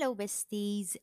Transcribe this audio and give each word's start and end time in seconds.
Hello, 0.00 0.14
besties. 0.14 0.94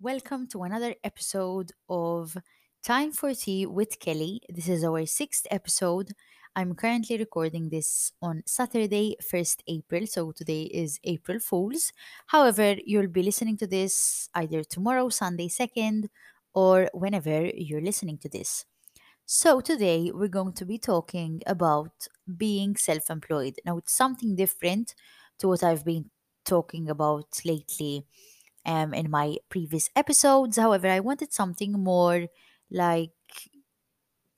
Welcome 0.00 0.46
to 0.48 0.62
another 0.62 0.94
episode 1.02 1.72
of 1.88 2.36
Time 2.80 3.10
for 3.10 3.34
Tea 3.34 3.66
with 3.66 3.98
Kelly. 3.98 4.40
This 4.48 4.68
is 4.68 4.84
our 4.84 5.04
sixth 5.04 5.48
episode. 5.50 6.12
I'm 6.54 6.76
currently 6.76 7.18
recording 7.18 7.70
this 7.70 8.12
on 8.22 8.44
Saturday, 8.46 9.16
1st 9.20 9.62
April, 9.66 10.06
so 10.06 10.30
today 10.30 10.62
is 10.62 11.00
April 11.02 11.40
Fool's. 11.40 11.92
However, 12.28 12.76
you'll 12.84 13.08
be 13.08 13.24
listening 13.24 13.56
to 13.56 13.66
this 13.66 14.28
either 14.36 14.62
tomorrow, 14.62 15.08
Sunday 15.08 15.48
2nd, 15.48 16.06
or 16.54 16.88
whenever 16.94 17.46
you're 17.46 17.80
listening 17.80 18.18
to 18.18 18.28
this. 18.28 18.64
So, 19.24 19.60
today 19.60 20.12
we're 20.14 20.28
going 20.28 20.52
to 20.52 20.64
be 20.64 20.78
talking 20.78 21.42
about 21.48 22.06
being 22.36 22.76
self 22.76 23.10
employed. 23.10 23.56
Now, 23.64 23.78
it's 23.78 23.96
something 23.96 24.36
different 24.36 24.94
to 25.40 25.48
what 25.48 25.64
I've 25.64 25.84
been 25.84 26.10
talking 26.44 26.88
about 26.88 27.40
lately 27.44 28.06
um, 28.66 28.94
in 28.94 29.10
my 29.10 29.38
previous 29.50 29.90
episodes. 29.96 30.58
However, 30.58 30.88
I 30.88 31.00
wanted 31.00 31.32
something 31.32 31.72
more 31.72 32.28
like 32.70 33.12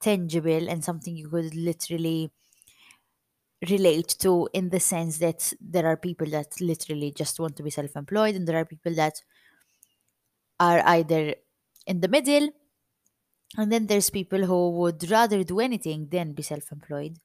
tangible 0.00 0.68
and 0.68 0.84
something 0.84 1.16
you 1.16 1.28
could 1.28 1.54
literally 1.54 2.32
relate 3.68 4.08
to 4.20 4.48
in 4.52 4.68
the 4.70 4.80
sense 4.80 5.18
that 5.18 5.52
there 5.60 5.86
are 5.86 5.96
people 5.96 6.26
that 6.30 6.60
literally 6.60 7.10
just 7.12 7.40
want 7.40 7.56
to 7.56 7.62
be 7.62 7.70
self 7.70 7.96
employed, 7.96 8.34
and 8.34 8.46
there 8.46 8.56
are 8.58 8.64
people 8.64 8.94
that 8.94 9.20
are 10.60 10.80
either 10.86 11.34
in 11.86 12.00
the 12.00 12.08
middle, 12.08 12.50
and 13.56 13.72
then 13.72 13.86
there's 13.86 14.10
people 14.10 14.44
who 14.44 14.70
would 14.70 15.10
rather 15.10 15.42
do 15.44 15.60
anything 15.60 16.08
than 16.10 16.32
be 16.32 16.42
self 16.42 16.70
employed. 16.72 17.18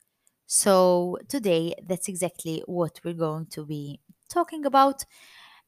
So, 0.47 1.17
today, 1.27 1.75
that's 1.87 2.07
exactly 2.07 2.63
what 2.67 2.99
we're 3.03 3.13
going 3.15 3.47
to 3.47 3.65
be 3.65 3.99
talking 4.29 4.65
about. 4.65 5.05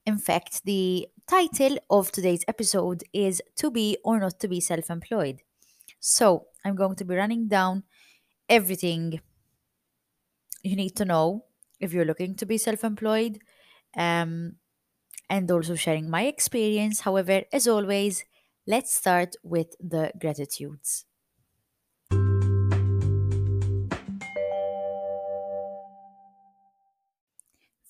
In 0.05 0.17
fact, 0.19 0.65
the 0.65 1.07
title 1.27 1.77
of 1.89 2.11
today's 2.11 2.43
episode 2.47 3.03
is 3.13 3.41
To 3.57 3.71
Be 3.71 3.97
or 4.03 4.19
Not 4.19 4.39
to 4.39 4.47
Be 4.47 4.59
Self 4.59 4.89
Employed. 4.89 5.41
So, 5.99 6.47
I'm 6.63 6.75
going 6.75 6.95
to 6.97 7.05
be 7.05 7.15
running 7.15 7.47
down 7.47 7.83
everything 8.49 9.21
you 10.63 10.75
need 10.75 10.95
to 10.97 11.05
know 11.05 11.45
if 11.79 11.93
you're 11.93 12.05
looking 12.05 12.35
to 12.35 12.45
be 12.45 12.57
self 12.57 12.83
employed 12.83 13.39
um, 13.95 14.55
and 15.29 15.49
also 15.51 15.75
sharing 15.75 16.09
my 16.09 16.23
experience. 16.23 17.01
However, 17.01 17.43
as 17.53 17.67
always, 17.67 18.25
let's 18.67 18.93
start 18.93 19.35
with 19.43 19.75
the 19.79 20.11
gratitudes. 20.19 21.05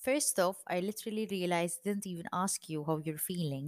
First 0.06 0.38
off, 0.38 0.58
I 0.68 0.78
literally 0.80 1.26
realized 1.30 1.80
I 1.80 1.88
didn't 1.88 2.06
even 2.06 2.26
ask 2.44 2.68
you 2.72 2.84
how 2.84 2.96
you're 3.04 3.18
feeling. 3.32 3.66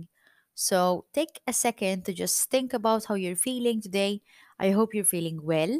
So 0.54 0.78
take 1.12 1.34
a 1.46 1.52
second 1.66 2.04
to 2.06 2.12
just 2.22 2.36
think 2.50 2.72
about 2.80 3.06
how 3.06 3.14
you're 3.24 3.36
feeling 3.50 3.80
today. 3.80 4.12
I 4.58 4.68
hope 4.70 4.94
you're 4.94 5.12
feeling 5.16 5.38
well. 5.52 5.74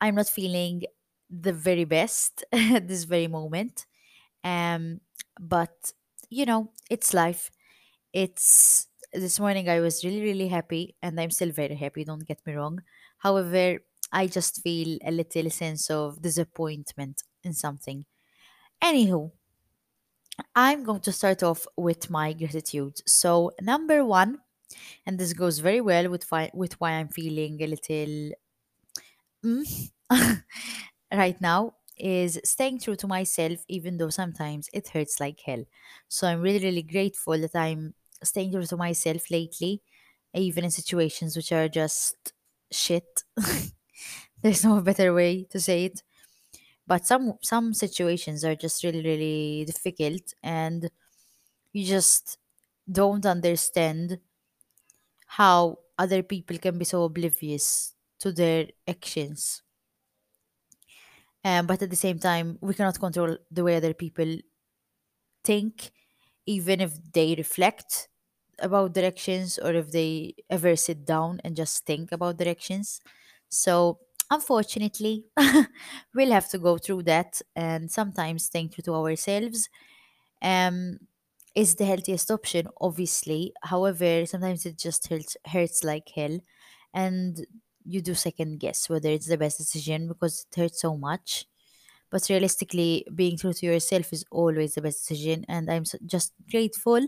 I'm 0.00 0.16
not 0.16 0.28
feeling 0.28 0.82
the 1.28 1.52
very 1.52 1.84
best 1.84 2.44
at 2.52 2.88
this 2.88 3.04
very 3.04 3.28
moment. 3.28 3.86
Um, 4.44 5.00
but 5.40 5.76
you 6.30 6.46
know, 6.46 6.62
it's 6.90 7.14
life. 7.14 7.50
It's 8.12 8.88
this 9.12 9.40
morning 9.40 9.68
I 9.68 9.80
was 9.80 10.04
really, 10.04 10.22
really 10.22 10.48
happy, 10.48 10.96
and 11.02 11.20
I'm 11.20 11.30
still 11.32 11.52
very 11.52 11.76
happy, 11.76 12.04
don't 12.04 12.26
get 12.26 12.40
me 12.46 12.54
wrong. 12.54 12.80
However, 13.18 13.80
I 14.12 14.26
just 14.28 14.62
feel 14.62 14.98
a 15.04 15.10
little 15.12 15.50
sense 15.50 15.90
of 15.90 16.22
disappointment 16.22 17.22
in 17.44 17.54
something. 17.54 18.06
Anywho, 18.82 19.32
I'm 20.54 20.84
going 20.84 21.00
to 21.02 21.12
start 21.12 21.42
off 21.42 21.66
with 21.76 22.10
my 22.10 22.32
gratitude. 22.32 23.00
So, 23.06 23.52
number 23.60 24.04
one, 24.04 24.40
and 25.06 25.18
this 25.18 25.32
goes 25.34 25.60
very 25.60 25.80
well 25.80 26.10
with 26.10 26.30
why, 26.30 26.50
with 26.54 26.80
why 26.80 26.92
I'm 26.92 27.08
feeling 27.08 27.62
a 27.62 27.66
little 27.68 28.32
mm, 29.44 29.90
right 31.12 31.40
now, 31.40 31.74
is 31.98 32.40
staying 32.44 32.80
true 32.80 32.96
to 32.96 33.06
myself, 33.06 33.60
even 33.68 33.98
though 33.98 34.10
sometimes 34.10 34.68
it 34.72 34.88
hurts 34.88 35.20
like 35.20 35.40
hell. 35.44 35.64
So, 36.08 36.26
I'm 36.28 36.40
really, 36.40 36.60
really 36.64 36.82
grateful 36.82 37.38
that 37.38 37.54
I'm 37.54 37.94
staying 38.22 38.52
true 38.52 38.66
to 38.66 38.76
myself 38.76 39.30
lately, 39.30 39.82
even 40.34 40.64
in 40.64 40.70
situations 40.70 41.36
which 41.36 41.52
are 41.52 41.68
just 41.68 42.32
shit. 42.72 43.24
There's 44.42 44.64
no 44.64 44.80
better 44.80 45.12
way 45.14 45.44
to 45.50 45.60
say 45.60 45.86
it 45.86 46.02
but 46.90 47.06
some 47.06 47.26
some 47.42 47.74
situations 47.74 48.44
are 48.44 48.56
just 48.56 48.84
really 48.84 49.02
really 49.12 49.66
difficult 49.66 50.34
and 50.42 50.90
you 51.74 51.84
just 51.86 52.38
don't 53.00 53.26
understand 53.26 54.20
how 55.26 55.78
other 55.98 56.22
people 56.22 56.58
can 56.58 56.78
be 56.78 56.84
so 56.84 57.04
oblivious 57.04 57.94
to 58.18 58.32
their 58.32 58.68
actions. 58.88 59.62
Um, 61.42 61.66
but 61.66 61.80
at 61.82 61.88
the 61.90 61.96
same 61.96 62.18
time 62.18 62.58
we 62.60 62.74
cannot 62.74 63.00
control 63.00 63.36
the 63.50 63.64
way 63.64 63.76
other 63.76 63.94
people 63.94 64.36
think 65.44 65.90
even 66.46 66.80
if 66.80 66.92
they 67.12 67.34
reflect 67.34 68.08
about 68.58 68.92
directions 68.92 69.58
or 69.58 69.72
if 69.74 69.90
they 69.90 70.34
ever 70.50 70.76
sit 70.76 71.04
down 71.06 71.40
and 71.44 71.56
just 71.56 71.86
think 71.86 72.12
about 72.12 72.36
directions 72.36 73.00
so 73.48 73.98
unfortunately 74.30 75.24
we'll 76.14 76.30
have 76.32 76.48
to 76.50 76.58
go 76.58 76.78
through 76.78 77.02
that 77.04 77.40
and 77.56 77.90
sometimes 77.90 78.48
think 78.48 78.74
to 78.84 78.94
ourselves 78.94 79.68
um 80.42 80.98
is 81.54 81.76
the 81.76 81.84
healthiest 81.86 82.30
option? 82.30 82.68
Obviously. 82.80 83.52
However 83.64 84.26
sometimes 84.26 84.66
it 84.66 84.78
just 84.78 85.08
hurts 85.08 85.36
hurts 85.46 85.84
like 85.84 86.08
hell. 86.14 86.40
And 86.94 87.46
you 87.84 88.02
do 88.02 88.14
second 88.14 88.60
guess 88.60 88.88
whether 88.88 89.08
it's 89.10 89.26
the 89.28 89.38
best 89.38 89.58
decision 89.58 90.08
because 90.08 90.46
it 90.52 90.60
hurts 90.60 90.80
so 90.82 90.96
much. 90.96 91.46
But 92.10 92.26
realistically 92.30 93.06
being 93.14 93.38
true 93.38 93.52
to 93.54 93.66
yourself 93.66 94.12
is 94.12 94.24
always 94.32 94.74
the 94.74 94.82
best 94.82 95.08
decision. 95.08 95.44
And 95.48 95.70
i'm 95.70 95.84
just 96.06 96.34
grateful 96.50 97.06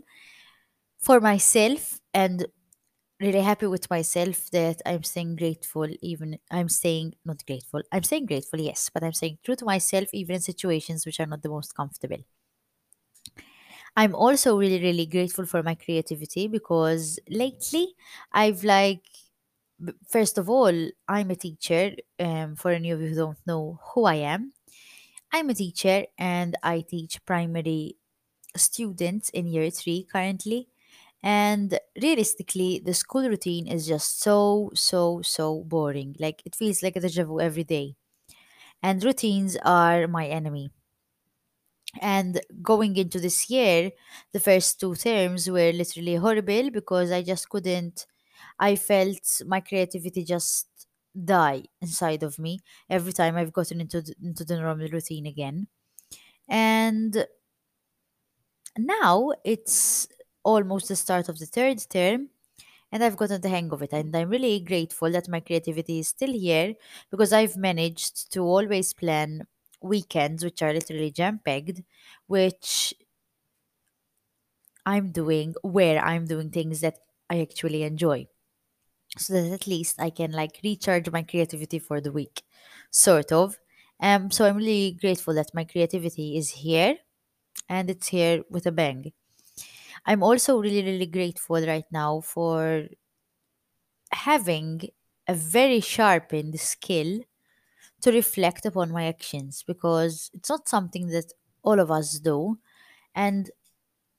for 1.00 1.20
myself 1.20 2.00
and 2.14 2.46
really 3.22 3.40
happy 3.40 3.66
with 3.66 3.88
myself 3.90 4.50
that 4.50 4.82
i'm 4.86 5.02
staying 5.02 5.36
grateful 5.36 5.88
even 6.00 6.38
i'm 6.50 6.68
saying 6.68 7.14
not 7.24 7.44
grateful 7.46 7.82
i'm 7.92 8.02
saying 8.02 8.26
grateful 8.26 8.60
yes 8.60 8.90
but 8.92 9.02
i'm 9.04 9.12
saying 9.12 9.38
true 9.44 9.56
to 9.56 9.64
myself 9.64 10.08
even 10.12 10.36
in 10.36 10.42
situations 10.42 11.06
which 11.06 11.20
are 11.20 11.26
not 11.26 11.42
the 11.42 11.48
most 11.48 11.74
comfortable 11.74 12.22
I'm 13.96 14.14
also 14.14 14.58
really, 14.58 14.80
really 14.80 15.06
grateful 15.06 15.46
for 15.46 15.62
my 15.62 15.74
creativity 15.74 16.48
because 16.48 17.18
lately 17.28 17.94
I've 18.32 18.64
like, 18.64 19.04
first 20.08 20.38
of 20.38 20.48
all, 20.48 20.74
I'm 21.08 21.30
a 21.30 21.36
teacher. 21.36 21.96
Um, 22.18 22.56
for 22.56 22.70
any 22.70 22.90
of 22.90 23.00
you 23.00 23.08
who 23.08 23.14
don't 23.14 23.46
know 23.46 23.80
who 23.94 24.04
I 24.04 24.16
am, 24.16 24.52
I'm 25.32 25.50
a 25.50 25.54
teacher 25.54 26.06
and 26.18 26.56
I 26.62 26.82
teach 26.82 27.24
primary 27.26 27.96
students 28.56 29.30
in 29.30 29.48
year 29.48 29.70
three 29.70 30.04
currently. 30.04 30.68
And 31.22 31.78
realistically, 32.00 32.80
the 32.84 32.94
school 32.94 33.28
routine 33.28 33.66
is 33.68 33.86
just 33.86 34.20
so, 34.20 34.70
so, 34.74 35.22
so 35.22 35.62
boring. 35.64 36.16
Like 36.18 36.42
it 36.44 36.56
feels 36.56 36.82
like 36.82 36.96
a 36.96 37.00
deja 37.00 37.24
vu 37.24 37.40
every 37.40 37.64
day. 37.64 37.96
And 38.82 39.02
routines 39.04 39.56
are 39.64 40.08
my 40.08 40.26
enemy 40.26 40.72
And 42.00 42.40
going 42.62 42.96
into 42.96 43.20
this 43.20 43.50
year, 43.50 43.90
the 44.32 44.40
first 44.40 44.80
two 44.80 44.94
terms 44.94 45.48
were 45.50 45.72
literally 45.72 46.16
horrible 46.16 46.70
because 46.70 47.10
I 47.10 47.22
just 47.22 47.48
couldn't, 47.50 48.06
I 48.58 48.76
felt 48.76 49.42
my 49.46 49.60
creativity 49.60 50.24
just 50.24 50.68
die 51.24 51.64
inside 51.82 52.22
of 52.22 52.38
me 52.38 52.60
every 52.88 53.12
time 53.12 53.36
I've 53.36 53.52
gotten 53.52 53.80
into 53.80 54.00
the, 54.02 54.14
into 54.22 54.44
the 54.44 54.58
normal 54.58 54.88
routine 54.88 55.26
again. 55.26 55.68
And 56.48 57.26
now 58.78 59.32
it's 59.44 60.08
almost 60.44 60.88
the 60.88 60.96
start 60.96 61.28
of 61.28 61.38
the 61.38 61.46
third 61.46 61.78
term 61.90 62.30
and 62.92 63.02
I've 63.04 63.16
gotten 63.16 63.40
the 63.40 63.48
hang 63.48 63.72
of 63.72 63.82
it. 63.82 63.92
And 63.92 64.14
I'm 64.16 64.28
really 64.30 64.60
grateful 64.60 65.10
that 65.12 65.28
my 65.28 65.40
creativity 65.40 66.00
is 66.00 66.08
still 66.08 66.32
here 66.32 66.74
because 67.10 67.32
I've 67.32 67.56
managed 67.56 68.32
to 68.32 68.40
always 68.40 68.92
plan 68.92 69.46
weekends, 69.82 70.44
which 70.44 70.62
are 70.62 70.72
literally 70.72 71.10
jam 71.10 71.40
packed, 71.44 71.82
which 72.26 72.94
I'm 74.84 75.12
doing 75.12 75.54
where 75.62 76.02
I'm 76.04 76.26
doing 76.26 76.50
things 76.50 76.80
that 76.80 76.98
I 77.30 77.40
actually 77.40 77.82
enjoy. 77.82 78.26
So 79.18 79.34
that 79.34 79.52
at 79.52 79.66
least 79.68 80.00
I 80.00 80.10
can 80.10 80.32
like 80.32 80.60
recharge 80.64 81.10
my 81.10 81.22
creativity 81.22 81.78
for 81.80 82.00
the 82.00 82.12
week, 82.12 82.42
sort 82.90 83.32
of. 83.32 83.58
Um, 84.00 84.30
so 84.30 84.46
I'm 84.46 84.56
really 84.56 84.92
grateful 85.00 85.34
that 85.34 85.54
my 85.54 85.64
creativity 85.64 86.36
is 86.36 86.50
here 86.50 86.98
and 87.68 87.90
it's 87.90 88.08
here 88.08 88.44
with 88.50 88.66
a 88.66 88.72
bang. 88.72 89.12
I'm 90.06 90.22
also 90.22 90.60
really, 90.60 90.82
really 90.84 91.06
grateful 91.06 91.64
right 91.66 91.86
now 91.92 92.20
for 92.20 92.88
having 94.12 94.82
a 95.28 95.34
very 95.34 95.80
sharpened 95.80 96.58
skill 96.60 97.20
to 98.02 98.12
reflect 98.12 98.66
upon 98.66 98.92
my 98.92 99.06
actions 99.06 99.64
because 99.66 100.30
it's 100.34 100.50
not 100.50 100.68
something 100.68 101.08
that 101.08 101.32
all 101.64 101.80
of 101.80 101.90
us 101.90 102.20
do. 102.20 102.58
And 103.14 103.50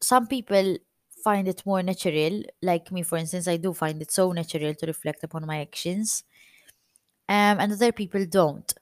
some 0.01 0.27
people 0.27 0.77
find 1.23 1.47
it 1.47 1.65
more 1.65 1.83
natural. 1.83 2.43
Like 2.61 2.91
me, 2.91 3.03
for 3.03 3.17
instance, 3.17 3.47
I 3.47 3.57
do 3.57 3.73
find 3.73 4.01
it 4.01 4.11
so 4.11 4.31
natural 4.33 4.75
to 4.75 4.87
reflect 4.87 5.23
upon 5.23 5.45
my 5.47 5.61
actions, 5.61 6.23
um, 7.29 7.59
and 7.59 7.71
other 7.71 7.91
people 7.91 8.25
don't. 8.25 8.73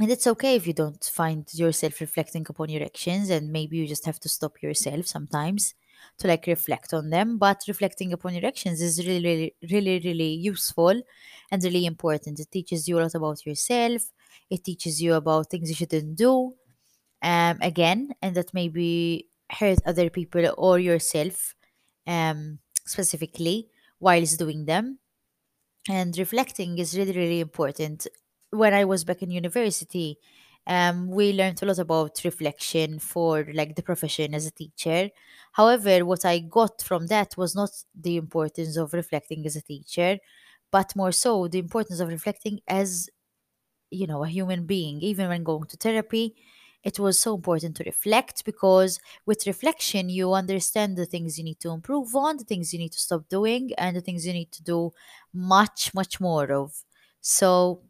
And 0.00 0.10
it's 0.10 0.26
okay 0.26 0.54
if 0.56 0.66
you 0.66 0.72
don't 0.72 1.04
find 1.04 1.46
yourself 1.54 2.00
reflecting 2.00 2.46
upon 2.48 2.68
your 2.68 2.84
actions, 2.84 3.30
and 3.30 3.50
maybe 3.52 3.76
you 3.78 3.86
just 3.86 4.06
have 4.06 4.20
to 4.20 4.28
stop 4.28 4.62
yourself 4.62 5.06
sometimes 5.06 5.74
to 6.18 6.26
like 6.28 6.46
reflect 6.46 6.92
on 6.94 7.10
them. 7.10 7.38
But 7.38 7.62
reflecting 7.68 8.12
upon 8.12 8.34
your 8.34 8.46
actions 8.46 8.80
is 8.80 8.98
really, 9.06 9.22
really, 9.22 9.54
really, 9.70 10.00
really 10.04 10.32
useful 10.34 11.00
and 11.50 11.64
really 11.64 11.86
important. 11.86 12.40
It 12.40 12.50
teaches 12.50 12.88
you 12.88 12.98
a 12.98 13.02
lot 13.02 13.14
about 13.14 13.44
yourself. 13.46 14.02
It 14.50 14.64
teaches 14.64 15.00
you 15.02 15.14
about 15.14 15.50
things 15.50 15.68
you 15.68 15.76
shouldn't 15.76 16.16
do. 16.16 16.54
Um, 17.22 17.58
again, 17.62 18.10
and 18.22 18.36
that 18.36 18.54
maybe 18.54 19.28
hurt 19.50 19.78
other 19.86 20.08
people 20.10 20.54
or 20.56 20.78
yourself, 20.78 21.54
um, 22.06 22.60
specifically 22.86 23.68
whilst 24.00 24.38
doing 24.38 24.66
them 24.66 24.98
and 25.88 26.16
reflecting 26.18 26.78
is 26.78 26.96
really 26.96 27.12
really 27.12 27.40
important 27.40 28.06
when 28.50 28.74
i 28.74 28.84
was 28.84 29.04
back 29.04 29.22
in 29.22 29.30
university 29.30 30.18
um, 30.68 31.08
we 31.10 31.32
learned 31.32 31.62
a 31.62 31.66
lot 31.66 31.78
about 31.78 32.20
reflection 32.24 32.98
for 32.98 33.46
like 33.54 33.74
the 33.76 33.82
profession 33.82 34.34
as 34.34 34.46
a 34.46 34.50
teacher 34.52 35.10
however 35.52 36.04
what 36.04 36.24
i 36.24 36.38
got 36.38 36.82
from 36.82 37.06
that 37.08 37.36
was 37.36 37.54
not 37.54 37.70
the 37.94 38.16
importance 38.16 38.76
of 38.76 38.92
reflecting 38.92 39.44
as 39.46 39.56
a 39.56 39.62
teacher 39.62 40.18
but 40.70 40.94
more 40.96 41.12
so 41.12 41.48
the 41.48 41.58
importance 41.58 42.00
of 42.00 42.08
reflecting 42.08 42.60
as 42.68 43.08
you 43.90 44.06
know, 44.06 44.24
a 44.24 44.28
human 44.28 44.66
being, 44.66 45.00
even 45.00 45.28
when 45.28 45.42
going 45.44 45.64
to 45.66 45.76
therapy, 45.76 46.34
it 46.84 46.98
was 46.98 47.18
so 47.18 47.34
important 47.34 47.76
to 47.76 47.84
reflect 47.84 48.44
because 48.44 49.00
with 49.26 49.46
reflection, 49.46 50.08
you 50.08 50.32
understand 50.32 50.96
the 50.96 51.06
things 51.06 51.38
you 51.38 51.44
need 51.44 51.58
to 51.60 51.70
improve 51.70 52.14
on, 52.14 52.36
the 52.36 52.44
things 52.44 52.72
you 52.72 52.78
need 52.78 52.92
to 52.92 52.98
stop 53.00 53.28
doing, 53.28 53.70
and 53.78 53.96
the 53.96 54.00
things 54.00 54.26
you 54.26 54.32
need 54.32 54.52
to 54.52 54.62
do 54.62 54.92
much, 55.32 55.92
much 55.94 56.20
more 56.20 56.52
of. 56.52 56.84
So, 57.20 57.82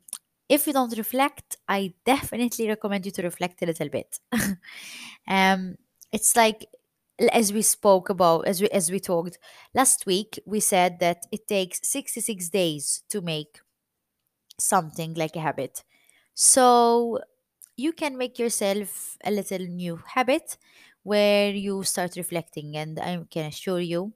if 0.48 0.66
you 0.66 0.72
don't 0.72 0.96
reflect, 0.96 1.56
I 1.68 1.94
definitely 2.04 2.68
recommend 2.68 3.06
you 3.06 3.12
to 3.12 3.22
reflect 3.22 3.62
a 3.62 3.66
little 3.66 3.88
bit. 3.88 4.18
um, 5.28 5.76
it's 6.12 6.36
like 6.36 6.66
as 7.32 7.52
we 7.52 7.62
spoke 7.62 8.08
about 8.10 8.46
as 8.46 8.60
we 8.60 8.68
as 8.68 8.92
we 8.92 9.00
talked 9.00 9.38
last 9.74 10.06
week 10.06 10.38
we 10.46 10.60
said 10.60 11.00
that 11.00 11.26
it 11.32 11.48
takes 11.48 11.80
66 11.82 12.48
days 12.48 13.02
to 13.08 13.20
make 13.20 13.58
something 14.58 15.14
like 15.14 15.36
a 15.36 15.40
habit 15.40 15.84
so 16.34 17.18
you 17.76 17.92
can 17.92 18.18
make 18.18 18.38
yourself 18.38 19.18
a 19.24 19.32
little 19.32 19.66
new 19.66 20.00
habit 20.06 20.58
where 21.04 21.50
you 21.52 21.82
start 21.84 22.16
reflecting. 22.16 22.76
And 22.76 23.00
I 23.00 23.20
can 23.30 23.46
assure 23.46 23.80
you, 23.80 24.14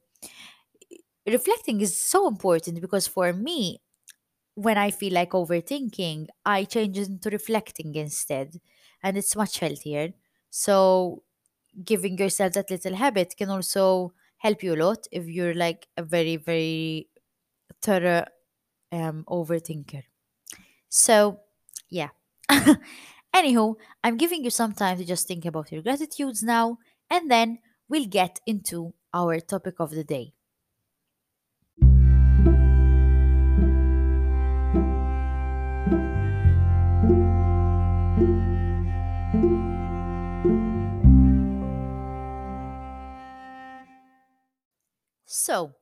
reflecting 1.26 1.80
is 1.80 1.96
so 1.96 2.28
important 2.28 2.80
because 2.80 3.06
for 3.06 3.32
me, 3.32 3.80
when 4.54 4.78
I 4.78 4.90
feel 4.90 5.12
like 5.14 5.30
overthinking, 5.30 6.28
I 6.44 6.64
change 6.64 6.98
into 6.98 7.30
reflecting 7.30 7.94
instead. 7.94 8.60
And 9.02 9.16
it's 9.16 9.36
much 9.36 9.58
healthier. 9.58 10.12
So 10.50 11.22
giving 11.84 12.18
yourself 12.18 12.54
that 12.54 12.70
little 12.70 12.96
habit 12.96 13.34
can 13.36 13.50
also 13.50 14.12
help 14.38 14.62
you 14.62 14.74
a 14.74 14.82
lot 14.84 15.06
if 15.12 15.26
you're 15.26 15.54
like 15.54 15.88
a 15.96 16.02
very, 16.02 16.36
very 16.36 17.08
thorough 17.82 18.24
um, 18.92 19.24
overthinker. 19.28 20.04
So, 20.88 21.40
yeah. 21.90 22.10
Anywho, 23.34 23.76
I'm 24.04 24.16
giving 24.16 24.44
you 24.44 24.50
some 24.50 24.72
time 24.74 24.98
to 24.98 25.04
just 25.04 25.26
think 25.26 25.44
about 25.44 25.72
your 25.72 25.82
gratitudes 25.82 26.42
now, 26.42 26.78
and 27.10 27.30
then 27.30 27.58
we'll 27.88 28.06
get 28.06 28.40
into 28.46 28.94
our 29.14 29.40
topic 29.40 29.76
of 29.80 29.90
the 29.90 30.04
day. 30.04 30.34
So, 45.32 45.74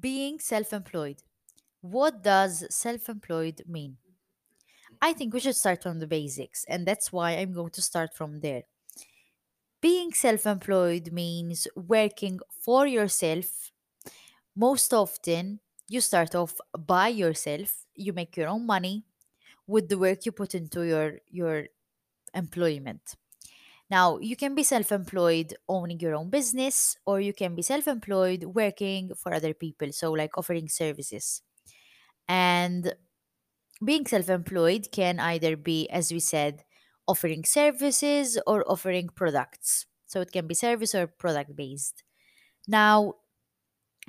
being 0.00 0.40
self 0.40 0.72
employed. 0.72 1.22
What 1.80 2.22
does 2.22 2.66
self 2.74 3.08
employed 3.08 3.64
mean? 3.66 3.98
I 5.02 5.12
think 5.12 5.34
we 5.34 5.40
should 5.40 5.56
start 5.56 5.82
from 5.82 5.98
the 5.98 6.06
basics, 6.06 6.64
and 6.64 6.86
that's 6.86 7.12
why 7.12 7.32
I'm 7.32 7.52
going 7.52 7.72
to 7.72 7.82
start 7.82 8.14
from 8.14 8.40
there. 8.40 8.62
Being 9.82 10.12
self 10.14 10.46
employed 10.46 11.12
means 11.12 11.66
working 11.74 12.40
for 12.60 12.86
yourself. 12.86 13.70
Most 14.56 14.94
often, 14.94 15.60
you 15.88 16.00
start 16.00 16.34
off 16.34 16.56
by 16.78 17.08
yourself, 17.08 17.86
you 17.94 18.12
make 18.12 18.36
your 18.36 18.48
own 18.48 18.66
money 18.66 19.04
with 19.66 19.88
the 19.88 19.98
work 19.98 20.26
you 20.26 20.32
put 20.32 20.54
into 20.54 20.82
your, 20.86 21.20
your 21.30 21.68
employment. 22.34 23.16
Now, 23.92 24.18
you 24.18 24.36
can 24.36 24.54
be 24.54 24.62
self 24.64 24.90
employed 24.92 25.54
owning 25.68 26.00
your 26.00 26.14
own 26.16 26.30
business, 26.30 26.96
or 27.06 27.20
you 27.20 27.34
can 27.34 27.54
be 27.54 27.62
self 27.62 27.86
employed 27.88 28.44
working 28.44 29.12
for 29.16 29.34
other 29.34 29.54
people, 29.54 29.92
so 29.92 30.12
like 30.12 30.38
offering 30.38 30.68
services. 30.68 31.42
And 32.28 32.94
being 33.84 34.06
self 34.06 34.28
employed 34.30 34.88
can 34.92 35.20
either 35.20 35.56
be, 35.56 35.88
as 35.90 36.12
we 36.12 36.20
said, 36.20 36.64
offering 37.08 37.44
services 37.44 38.38
or 38.46 38.64
offering 38.70 39.08
products. 39.10 39.86
So 40.06 40.20
it 40.22 40.32
can 40.32 40.46
be 40.46 40.54
service 40.54 40.94
or 40.94 41.06
product 41.08 41.56
based. 41.56 42.04
Now, 42.68 43.16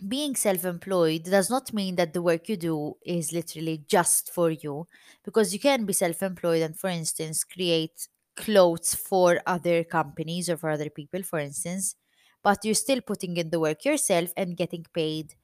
being 0.08 0.36
self 0.36 0.66
employed 0.66 1.24
does 1.24 1.50
not 1.50 1.74
mean 1.74 1.96
that 1.98 2.14
the 2.14 2.22
work 2.22 2.50
you 2.50 2.58
do 2.58 2.96
is 3.06 3.32
literally 3.34 3.84
just 3.88 4.32
for 4.34 4.50
you, 4.52 4.88
because 5.24 5.54
you 5.54 5.60
can 5.60 5.86
be 5.86 5.94
self 5.94 6.24
employed 6.24 6.62
and, 6.62 6.78
for 6.78 6.90
instance, 6.90 7.44
create 7.44 8.08
clothes 8.36 8.96
for 8.96 9.42
other 9.46 9.84
companies 9.84 10.50
or 10.50 10.58
for 10.58 10.70
other 10.70 10.90
people, 10.90 11.24
for 11.24 11.40
instance, 11.40 11.96
but 12.44 12.64
you're 12.66 12.76
still 12.76 13.02
putting 13.02 13.38
in 13.38 13.50
the 13.50 13.60
work 13.60 13.86
yourself 13.86 14.32
and 14.38 14.58
getting 14.58 14.86
paid 14.94 15.36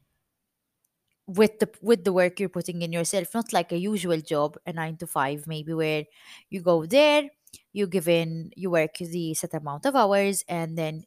with 1.28 1.60
the 1.60 1.70
with 1.82 2.04
the 2.04 2.14
work 2.14 2.40
you're 2.40 2.50
putting 2.50 2.82
in 2.82 2.92
yourself 2.92 3.34
not 3.34 3.54
like 3.54 3.72
a 3.72 3.78
usual 3.78 4.20
job 4.20 4.58
a 4.66 4.74
9 4.74 4.98
to 4.98 5.06
5 5.06 5.46
maybe 5.48 5.74
where 5.74 6.06
you 6.50 6.62
go 6.62 6.86
there 6.86 7.30
you 7.72 7.86
give 7.86 8.08
in 8.08 8.52
you 8.56 8.72
work 8.72 8.96
the 8.98 9.34
set 9.36 9.54
amount 9.54 9.86
of 9.86 9.96
hours 9.96 10.44
and 10.48 10.78
then 10.78 11.04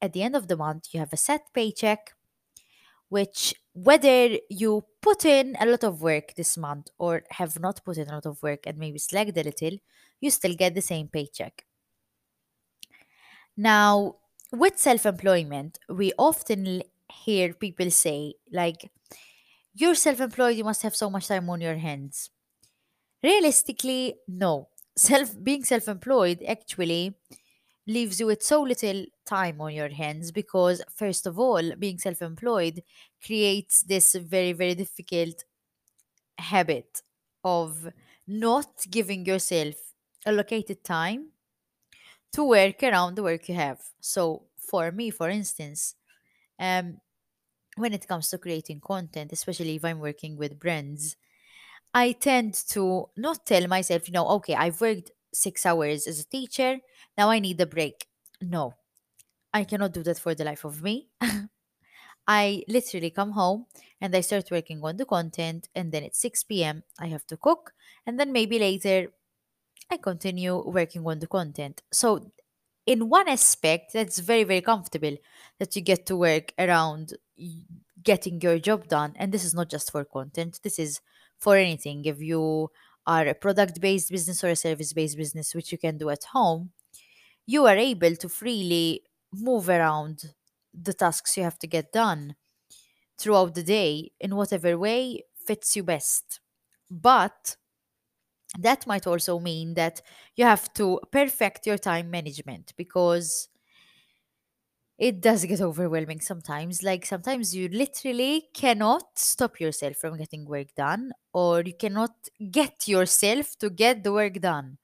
at 0.00 0.12
the 0.14 0.22
end 0.22 0.34
of 0.34 0.48
the 0.48 0.56
month 0.56 0.88
you 0.92 1.00
have 1.00 1.12
a 1.12 1.16
set 1.16 1.42
paycheck 1.52 2.14
which 3.08 3.54
whether 3.74 4.38
you 4.50 4.84
put 5.02 5.24
in 5.24 5.56
a 5.60 5.66
lot 5.66 5.84
of 5.84 6.02
work 6.02 6.34
this 6.36 6.56
month 6.56 6.88
or 6.98 7.22
have 7.30 7.58
not 7.60 7.84
put 7.84 7.98
in 7.98 8.08
a 8.08 8.14
lot 8.14 8.26
of 8.26 8.42
work 8.42 8.66
and 8.66 8.78
maybe 8.78 8.98
slacked 8.98 9.36
a 9.36 9.42
little 9.42 9.78
you 10.20 10.30
still 10.30 10.54
get 10.54 10.74
the 10.74 10.82
same 10.82 11.08
paycheck 11.08 11.64
now 13.56 14.16
with 14.52 14.78
self-employment 14.78 15.78
we 15.88 16.12
often 16.18 16.82
hear 17.12 17.52
people 17.52 17.90
say 17.90 18.34
like 18.52 18.90
you're 19.74 19.94
self 19.94 20.20
employed, 20.20 20.56
you 20.56 20.64
must 20.64 20.82
have 20.82 20.96
so 20.96 21.10
much 21.10 21.28
time 21.28 21.50
on 21.50 21.60
your 21.60 21.76
hands. 21.76 22.30
Realistically, 23.22 24.16
no. 24.28 24.68
Self 24.98 25.42
being 25.44 25.64
self 25.64 25.88
employed 25.88 26.42
actually 26.48 27.16
leaves 27.86 28.20
you 28.20 28.26
with 28.26 28.42
so 28.42 28.62
little 28.62 29.06
time 29.26 29.60
on 29.60 29.74
your 29.74 29.90
hands 29.90 30.32
because 30.32 30.82
first 30.94 31.26
of 31.26 31.38
all, 31.38 31.74
being 31.76 31.98
self 31.98 32.22
employed 32.22 32.82
creates 33.24 33.82
this 33.82 34.14
very, 34.14 34.52
very 34.52 34.74
difficult 34.74 35.44
habit 36.38 37.02
of 37.44 37.88
not 38.26 38.86
giving 38.90 39.24
yourself 39.24 39.74
allocated 40.26 40.84
time 40.84 41.32
to 42.32 42.44
work 42.44 42.82
around 42.82 43.14
the 43.16 43.22
work 43.22 43.48
you 43.48 43.54
have. 43.54 43.80
So 44.00 44.44
for 44.56 44.90
me, 44.92 45.10
for 45.10 45.28
instance, 45.28 45.94
um, 46.58 47.00
when 47.76 47.92
it 47.92 48.08
comes 48.08 48.30
to 48.30 48.38
creating 48.38 48.80
content, 48.80 49.32
especially 49.32 49.76
if 49.76 49.84
I'm 49.84 50.00
working 50.00 50.36
with 50.36 50.60
brands, 50.60 51.16
I 51.94 52.12
tend 52.12 52.54
to 52.70 53.10
not 53.16 53.46
tell 53.46 53.66
myself, 53.68 54.08
you 54.08 54.12
know, 54.14 54.28
okay, 54.40 54.54
I've 54.54 54.80
worked 54.80 55.12
six 55.34 55.66
hours 55.66 56.06
as 56.06 56.20
a 56.20 56.24
teacher, 56.24 56.78
now 57.18 57.30
I 57.30 57.40
need 57.40 57.60
a 57.60 57.66
break. 57.66 58.08
No, 58.42 58.74
I 59.54 59.64
cannot 59.64 59.92
do 59.92 60.02
that 60.04 60.18
for 60.18 60.34
the 60.34 60.44
life 60.44 60.64
of 60.64 60.82
me. 60.82 61.08
I 62.28 62.64
literally 62.68 63.10
come 63.10 63.32
home 63.32 63.66
and 64.00 64.14
I 64.14 64.20
start 64.20 64.50
working 64.50 64.82
on 64.84 64.96
the 64.96 65.04
content, 65.06 65.68
and 65.74 65.92
then 65.92 66.04
at 66.04 66.16
6 66.16 66.64
p.m., 66.64 66.82
I 66.98 67.06
have 67.08 67.26
to 67.28 67.36
cook, 67.36 67.72
and 68.04 68.18
then 68.18 68.32
maybe 68.32 68.58
later 68.58 69.12
I 69.90 69.96
continue 69.98 70.62
working 70.68 71.06
on 71.06 71.18
the 71.18 71.26
content. 71.26 71.82
So 71.92 72.32
in 72.86 73.08
one 73.08 73.28
aspect, 73.28 73.92
that's 73.92 74.18
very, 74.18 74.44
very 74.44 74.60
comfortable 74.60 75.16
that 75.58 75.74
you 75.76 75.82
get 75.82 76.06
to 76.06 76.16
work 76.16 76.52
around 76.58 77.14
getting 78.02 78.40
your 78.40 78.58
job 78.58 78.88
done. 78.88 79.12
And 79.16 79.32
this 79.32 79.44
is 79.44 79.54
not 79.54 79.70
just 79.70 79.90
for 79.90 80.04
content, 80.04 80.60
this 80.62 80.78
is 80.78 81.00
for 81.38 81.56
anything. 81.56 82.04
If 82.04 82.20
you 82.20 82.70
are 83.06 83.26
a 83.26 83.34
product 83.34 83.80
based 83.80 84.10
business 84.10 84.42
or 84.42 84.48
a 84.48 84.56
service 84.56 84.92
based 84.92 85.16
business, 85.16 85.54
which 85.54 85.72
you 85.72 85.78
can 85.78 85.98
do 85.98 86.10
at 86.10 86.24
home, 86.24 86.70
you 87.46 87.66
are 87.66 87.76
able 87.76 88.16
to 88.16 88.28
freely 88.28 89.02
move 89.32 89.68
around 89.68 90.32
the 90.72 90.92
tasks 90.92 91.36
you 91.36 91.42
have 91.42 91.58
to 91.58 91.66
get 91.66 91.92
done 91.92 92.36
throughout 93.18 93.54
the 93.54 93.62
day 93.62 94.10
in 94.20 94.36
whatever 94.36 94.76
way 94.78 95.24
fits 95.34 95.76
you 95.76 95.82
best. 95.82 96.40
But 96.90 97.56
that 98.58 98.86
might 98.86 99.06
also 99.06 99.38
mean 99.38 99.74
that 99.74 100.02
you 100.34 100.44
have 100.44 100.72
to 100.74 101.00
perfect 101.10 101.66
your 101.66 101.78
time 101.78 102.10
management 102.10 102.72
because 102.76 103.48
it 104.98 105.20
does 105.20 105.44
get 105.44 105.60
overwhelming 105.60 106.20
sometimes. 106.20 106.82
Like 106.82 107.04
sometimes 107.04 107.54
you 107.54 107.68
literally 107.68 108.48
cannot 108.54 109.18
stop 109.18 109.60
yourself 109.60 109.96
from 109.96 110.16
getting 110.16 110.46
work 110.46 110.74
done, 110.74 111.12
or 111.32 111.62
you 111.62 111.74
cannot 111.74 112.14
get 112.50 112.88
yourself 112.88 113.58
to 113.58 113.68
get 113.68 114.02
the 114.02 114.12
work 114.12 114.40
done. 114.40 114.78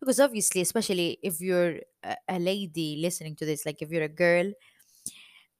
Because 0.00 0.20
obviously, 0.20 0.60
especially 0.60 1.18
if 1.22 1.40
you're 1.40 1.80
a, 2.28 2.38
lady 2.38 2.98
listening 3.02 3.34
to 3.36 3.44
this, 3.44 3.66
like 3.66 3.82
if 3.82 3.90
you're 3.90 4.04
a 4.04 4.08
girl, 4.08 4.52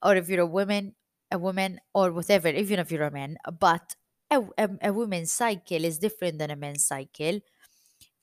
or 0.01 0.15
if 0.15 0.29
you're 0.29 0.41
a 0.41 0.45
woman, 0.45 0.95
a 1.31 1.37
woman, 1.37 1.79
or 1.93 2.11
whatever, 2.11 2.47
even 2.47 2.79
if 2.79 2.91
you're 2.91 3.03
a 3.03 3.11
man, 3.11 3.37
but 3.59 3.95
a, 4.31 4.41
a, 4.57 4.69
a 4.83 4.93
woman's 4.93 5.31
cycle 5.31 5.83
is 5.83 5.99
different 5.99 6.39
than 6.39 6.51
a 6.51 6.55
man's 6.55 6.85
cycle. 6.85 7.39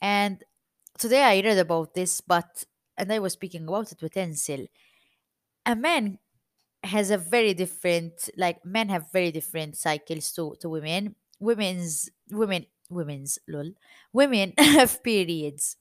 And 0.00 0.42
today 0.98 1.22
I 1.22 1.40
read 1.40 1.58
about 1.58 1.94
this, 1.94 2.20
but 2.20 2.64
and 2.98 3.12
I 3.12 3.18
was 3.18 3.34
speaking 3.34 3.68
about 3.68 3.92
it 3.92 4.02
with 4.02 4.14
Ensil. 4.14 4.68
A 5.66 5.76
man 5.76 6.18
has 6.84 7.10
a 7.10 7.18
very 7.18 7.54
different 7.54 8.30
like 8.36 8.64
men 8.64 8.88
have 8.88 9.12
very 9.12 9.32
different 9.32 9.76
cycles 9.76 10.32
to 10.32 10.56
to 10.60 10.68
women. 10.68 11.16
Women's 11.40 12.10
women 12.30 12.66
women's 12.90 13.38
lol. 13.48 13.72
Women 14.12 14.52
have 14.58 15.02
periods. 15.02 15.76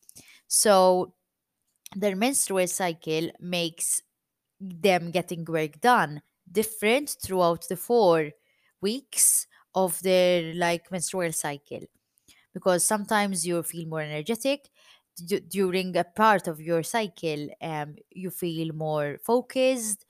So 0.48 1.14
their 1.96 2.16
menstrual 2.16 2.68
cycle 2.68 3.32
makes 3.40 4.02
them 4.60 5.12
getting 5.12 5.46
work 5.46 5.82
done 5.82 6.22
different 6.52 7.16
throughout 7.22 7.68
the 7.70 7.78
four 7.78 8.32
weeks 8.82 9.48
of 9.74 10.02
their 10.02 10.54
like 10.56 10.92
menstrual 10.92 11.32
cycle 11.34 11.82
because 12.56 12.86
sometimes 12.86 13.48
you 13.48 13.64
feel 13.64 13.88
more 13.88 14.02
energetic 14.02 14.72
D- 15.30 15.42
during 15.42 15.96
a 15.98 16.06
part 16.06 16.48
of 16.48 16.62
your 16.62 16.84
cycle 16.84 17.50
um, 17.62 17.96
you 18.12 18.32
feel 18.32 18.74
more 18.76 19.20
focused 19.26 20.06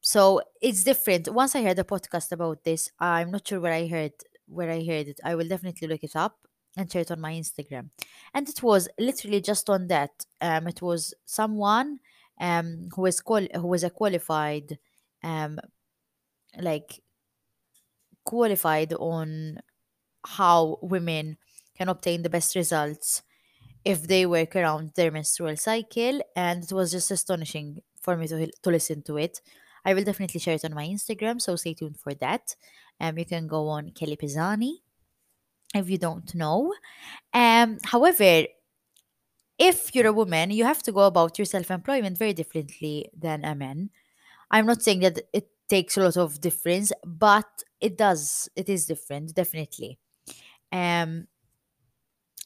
so 0.00 0.42
it's 0.60 0.84
different. 0.84 1.28
Once 1.32 1.56
I 1.56 1.62
heard 1.62 1.78
a 1.78 1.84
podcast 1.84 2.32
about 2.32 2.62
this, 2.64 2.90
I'm 3.00 3.30
not 3.30 3.48
sure 3.48 3.60
where 3.60 3.72
I 3.72 3.86
heard 3.86 4.12
where 4.46 4.70
I 4.70 4.84
heard 4.84 5.08
it. 5.08 5.20
I 5.24 5.34
will 5.34 5.48
definitely 5.48 5.88
look 5.88 6.04
it 6.04 6.14
up 6.14 6.36
and 6.76 6.90
share 6.90 7.02
it 7.02 7.10
on 7.10 7.20
my 7.20 7.32
Instagram. 7.32 7.90
And 8.34 8.48
it 8.48 8.62
was 8.62 8.88
literally 8.98 9.40
just 9.40 9.70
on 9.70 9.86
that. 9.88 10.26
Um, 10.40 10.68
it 10.68 10.82
was 10.82 11.14
someone 11.26 12.00
um 12.40 12.88
who 12.94 13.02
was 13.02 13.20
qual- 13.20 13.48
who 13.54 13.66
was 13.68 13.84
a 13.84 13.90
qualified 13.90 14.78
um 15.22 15.58
like 16.60 17.00
qualified 18.24 18.92
on 18.94 19.58
how 20.26 20.78
women 20.82 21.38
can 21.76 21.88
obtain 21.88 22.22
the 22.22 22.30
best 22.30 22.54
results 22.54 23.22
if 23.84 24.02
they 24.02 24.24
work 24.26 24.56
around 24.56 24.92
their 24.96 25.10
menstrual 25.10 25.56
cycle. 25.56 26.20
And 26.34 26.64
it 26.64 26.72
was 26.72 26.92
just 26.92 27.10
astonishing 27.10 27.82
for 28.00 28.16
me 28.16 28.28
to, 28.28 28.50
to 28.62 28.70
listen 28.70 29.02
to 29.02 29.18
it. 29.18 29.40
I 29.84 29.94
will 29.94 30.04
definitely 30.04 30.40
share 30.40 30.54
it 30.54 30.64
on 30.64 30.74
my 30.74 30.86
instagram 30.86 31.40
so 31.40 31.56
stay 31.56 31.74
tuned 31.74 31.98
for 31.98 32.14
that. 32.14 32.54
Um, 33.00 33.18
you 33.18 33.24
can 33.26 33.46
go 33.46 33.68
on 33.68 33.90
kelly 33.90 34.16
pisani 34.16 34.82
if 35.74 35.90
you 35.90 35.98
don't 35.98 36.34
know. 36.34 36.72
Um, 37.32 37.78
however 37.84 38.46
if 39.58 39.94
you're 39.94 40.06
a 40.06 40.12
woman 40.12 40.50
you 40.50 40.64
have 40.64 40.82
to 40.84 40.92
go 40.92 41.00
about 41.00 41.38
your 41.38 41.46
self-employment 41.46 42.18
very 42.18 42.32
differently 42.32 43.10
than 43.16 43.44
a 43.44 43.54
man. 43.54 43.90
I'm 44.50 44.66
not 44.66 44.82
saying 44.82 45.00
that 45.00 45.20
it 45.32 45.48
takes 45.68 45.96
a 45.96 46.02
lot 46.02 46.16
of 46.16 46.40
difference 46.40 46.92
but 47.04 47.62
it 47.80 47.98
does 47.98 48.48
it 48.56 48.68
is 48.68 48.86
different 48.86 49.34
definitely. 49.34 49.98
Um, 50.72 51.26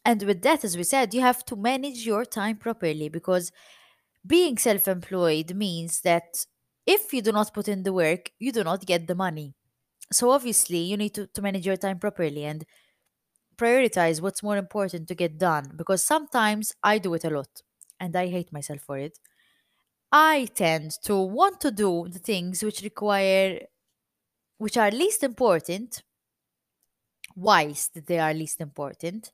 and 0.05 0.23
with 0.23 0.43
that, 0.43 0.65
as 0.65 0.77
we 0.77 0.85
said, 0.85 1.15
you 1.15 1.21
have 1.21 1.45
to 1.47 1.57
manage 1.57 2.07
your 2.07 2.25
time 2.25 2.57
properly 2.57 3.09
because 3.09 3.53
being 4.27 4.59
self 4.59 4.89
employed 4.89 5.55
means 5.55 6.03
that 6.03 6.47
if 6.87 7.13
you 7.13 7.23
do 7.23 7.33
not 7.33 7.55
put 7.55 7.69
in 7.69 7.83
the 7.85 7.93
work, 7.93 8.31
you 8.39 8.53
do 8.53 8.65
not 8.65 8.87
get 8.87 9.07
the 9.07 9.15
money. 9.15 9.55
So 10.13 10.31
obviously, 10.31 10.79
you 10.79 10.97
need 10.97 11.15
to, 11.15 11.27
to 11.29 11.43
manage 11.43 11.67
your 11.67 11.77
time 11.77 11.99
properly 11.99 12.45
and 12.45 12.65
prioritize 13.57 14.21
what's 14.21 14.43
more 14.43 14.57
important 14.57 15.09
to 15.09 15.15
get 15.15 15.39
done 15.39 15.73
because 15.77 16.05
sometimes 16.05 16.75
I 16.83 16.99
do 16.99 17.15
it 17.15 17.25
a 17.25 17.31
lot 17.31 17.63
and 18.01 18.15
I 18.17 18.29
hate 18.29 18.53
myself 18.53 18.81
for 18.81 18.99
it. 18.99 19.19
I 20.13 20.49
tend 20.55 20.93
to 21.05 21.17
want 21.17 21.61
to 21.63 21.71
do 21.71 22.09
the 22.09 22.19
things 22.19 22.63
which 22.63 22.83
require, 22.83 23.61
which 24.59 24.77
are 24.77 24.91
least 24.91 25.23
important, 25.25 26.03
whilst 27.35 28.05
they 28.07 28.19
are 28.19 28.35
least 28.35 28.61
important 28.61 29.33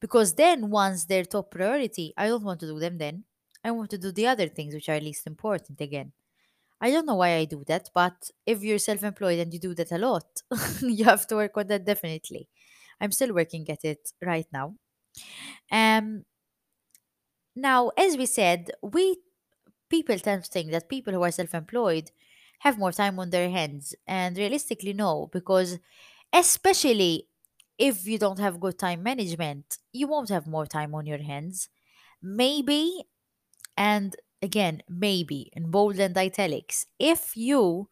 Because 0.00 0.34
then, 0.34 0.70
once 0.70 1.04
they're 1.04 1.24
top 1.24 1.50
priority, 1.50 2.14
I 2.16 2.28
don't 2.28 2.44
want 2.44 2.60
to 2.60 2.66
do 2.66 2.78
them 2.78 2.98
then. 2.98 3.24
I 3.64 3.70
want 3.72 3.90
to 3.90 3.98
do 3.98 4.12
the 4.12 4.26
other 4.26 4.48
things 4.48 4.74
which 4.74 4.88
are 4.88 5.00
least 5.00 5.26
important 5.26 5.80
again. 5.80 6.12
I 6.80 6.90
don't 6.90 7.06
know 7.06 7.16
why 7.16 7.36
I 7.36 7.44
do 7.46 7.64
that, 7.68 7.90
but 7.94 8.30
if 8.46 8.62
you're 8.62 8.78
self 8.78 9.04
employed 9.04 9.38
and 9.40 9.52
you 9.52 9.60
do 9.60 9.74
that 9.76 9.92
a 9.92 9.98
lot, 9.98 10.26
you 10.82 11.04
have 11.04 11.26
to 11.28 11.36
work 11.36 11.56
on 11.56 11.68
that 11.68 11.84
definitely. 11.86 12.48
I'm 13.00 13.12
still 13.12 13.34
working 13.34 13.68
at 13.70 13.84
it 13.84 14.12
right 14.22 14.46
now. 14.52 14.76
Um, 15.72 16.24
now, 17.56 17.90
as 17.96 18.16
we 18.16 18.26
said, 18.26 18.70
we 18.82 19.16
people 19.90 20.18
tend 20.18 20.44
to 20.44 20.50
think 20.50 20.72
that 20.72 20.90
people 20.90 21.14
who 21.14 21.22
are 21.24 21.32
self 21.32 21.54
employed 21.54 22.10
have 22.60 22.78
more 22.78 22.92
time 22.92 23.18
on 23.20 23.30
their 23.30 23.50
hands, 23.50 23.94
and 24.06 24.36
realistically, 24.38 24.94
no, 24.94 25.28
because 25.32 25.78
especially 26.34 27.28
if 27.80 28.06
you 28.06 28.18
don't 28.18 28.40
have 28.40 28.60
good 28.60 28.78
time 28.78 29.02
management, 29.04 29.78
you 29.92 30.08
won't 30.08 30.30
have 30.30 30.46
more 30.48 30.66
time 30.66 30.94
on 30.94 31.06
your 31.06 31.22
hands. 31.22 31.70
Maybe, 32.22 33.04
and 33.76 34.16
again, 34.42 34.82
maybe 34.88 35.50
in 35.54 35.70
bold 35.70 35.98
and 36.00 36.16
italics, 36.16 36.86
if 36.98 37.36
you 37.36 37.88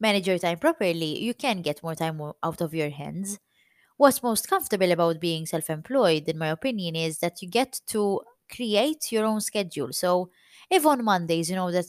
manage 0.00 0.26
your 0.28 0.38
time 0.38 0.58
properly, 0.58 1.18
you 1.22 1.34
can 1.34 1.62
get 1.62 1.82
more 1.82 1.94
time 1.94 2.20
out 2.42 2.60
of 2.60 2.74
your 2.74 2.90
hands. 2.90 3.38
What's 3.96 4.22
most 4.22 4.48
comfortable 4.48 4.92
about 4.92 5.20
being 5.20 5.46
self 5.46 5.70
employed, 5.70 6.28
in 6.28 6.38
my 6.38 6.48
opinion, 6.48 6.96
is 6.96 7.20
that 7.20 7.42
you 7.42 7.48
get 7.50 7.80
to 7.88 8.22
create 8.54 9.12
your 9.12 9.26
own 9.26 9.40
schedule. 9.42 9.92
So, 9.92 10.30
if 10.70 10.86
on 10.86 11.04
Mondays, 11.04 11.50
you 11.50 11.56
know 11.56 11.72
that 11.72 11.86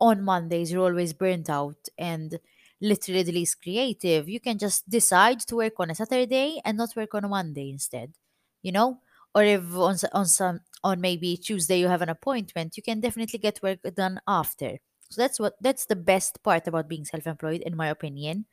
on 0.00 0.22
Mondays 0.22 0.72
you're 0.72 0.84
always 0.84 1.12
burnt 1.12 1.50
out 1.50 1.88
and 1.98 2.38
literally 2.80 3.22
the 3.22 3.32
least 3.32 3.62
creative, 3.62 4.28
you 4.28 4.40
can 4.40 4.58
just 4.58 4.88
decide 4.88 5.40
to 5.40 5.56
work 5.56 5.74
on 5.78 5.90
a 5.90 5.94
Saturday 5.94 6.60
and 6.64 6.78
not 6.78 6.96
work 6.96 7.14
on 7.14 7.24
a 7.24 7.28
Monday 7.28 7.70
instead. 7.70 8.14
You 8.62 8.72
know? 8.72 9.00
Or 9.34 9.44
if 9.44 9.62
on 9.74 9.96
on 10.12 10.26
some 10.26 10.60
on 10.82 11.00
maybe 11.00 11.36
Tuesday 11.36 11.78
you 11.78 11.88
have 11.88 12.02
an 12.02 12.08
appointment, 12.08 12.76
you 12.76 12.82
can 12.82 13.00
definitely 13.00 13.38
get 13.38 13.62
work 13.62 13.78
done 13.94 14.20
after. 14.26 14.78
So 15.10 15.22
that's 15.22 15.38
what 15.38 15.54
that's 15.60 15.86
the 15.86 15.96
best 15.96 16.42
part 16.42 16.66
about 16.66 16.88
being 16.88 17.04
self-employed 17.04 17.60
in 17.62 17.76
my 17.76 17.88
opinion. 17.88 18.46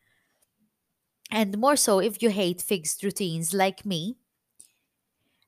And 1.31 1.57
more 1.57 1.77
so 1.77 1.99
if 1.99 2.21
you 2.21 2.29
hate 2.31 2.61
fixed 2.61 3.01
routines 3.01 3.53
like 3.53 3.85
me, 3.85 4.17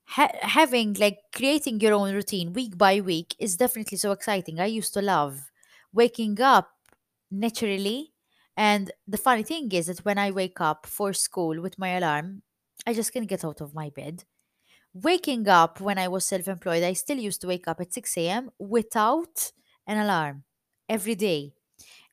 ha- 0.06 0.36
having 0.42 0.94
like 0.94 1.18
creating 1.34 1.80
your 1.80 1.94
own 1.94 2.12
routine 2.14 2.52
week 2.52 2.76
by 2.76 3.00
week 3.00 3.34
is 3.38 3.56
definitely 3.56 3.98
so 3.98 4.12
exciting. 4.12 4.60
I 4.60 4.66
used 4.66 4.94
to 4.94 5.02
love 5.02 5.50
waking 5.92 6.40
up 6.40 6.70
naturally. 7.30 8.12
And 8.60 8.92
the 9.08 9.18
funny 9.18 9.42
thing 9.42 9.72
is 9.72 9.86
that 9.86 10.04
when 10.04 10.18
I 10.18 10.30
wake 10.30 10.60
up 10.60 10.86
for 10.86 11.14
school 11.14 11.62
with 11.62 11.78
my 11.78 11.90
alarm, 11.90 12.42
I 12.86 12.92
just 12.94 13.12
can't 13.14 13.28
get 13.28 13.44
out 13.44 13.62
of 13.62 13.74
my 13.74 13.90
bed. 13.90 14.24
Waking 14.94 15.48
up 15.48 15.80
when 15.80 15.98
I 15.98 16.08
was 16.08 16.26
self 16.26 16.48
employed, 16.48 16.84
I 16.84 16.94
still 16.94 17.18
used 17.18 17.40
to 17.42 17.48
wake 17.48 17.68
up 17.68 17.80
at 17.80 17.94
6 17.94 18.28
a.m. 18.28 18.50
without 18.58 19.52
an 19.86 19.98
alarm 19.98 20.44
every 20.88 21.16
day. 21.16 21.54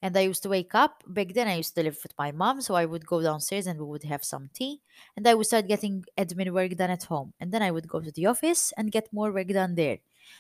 And 0.01 0.18
I 0.18 0.22
used 0.22 0.44
to 0.44 0.50
wake 0.50 0.75
up. 0.75 1.04
Back 1.08 1.34
then, 1.34 1.48
I 1.48 1.58
used 1.58 1.75
to 1.75 1.84
live 1.84 2.00
with 2.04 2.13
my 2.20 2.32
mom, 2.32 2.62
so 2.62 2.75
I 2.75 2.86
would 2.86 3.06
go 3.08 3.22
downstairs 3.22 3.68
and 3.68 3.80
we 3.80 3.86
would 3.88 4.04
have 4.06 4.24
some 4.25 4.50
tea. 4.54 4.82
And 5.18 5.27
I 5.27 5.36
would 5.36 5.48
start 5.48 5.68
getting 5.68 6.06
admin 6.18 6.51
work 6.54 6.75
done 6.77 6.92
at 6.92 7.06
home. 7.06 7.34
And 7.39 7.51
then 7.54 7.63
I 7.63 7.72
would 7.72 7.88
go 7.88 8.01
to 8.01 8.12
the 8.12 8.27
office 8.27 8.74
and 8.77 8.92
get 8.92 9.13
more 9.13 9.32
work 9.34 9.50
done 9.50 9.75
there. 9.75 10.00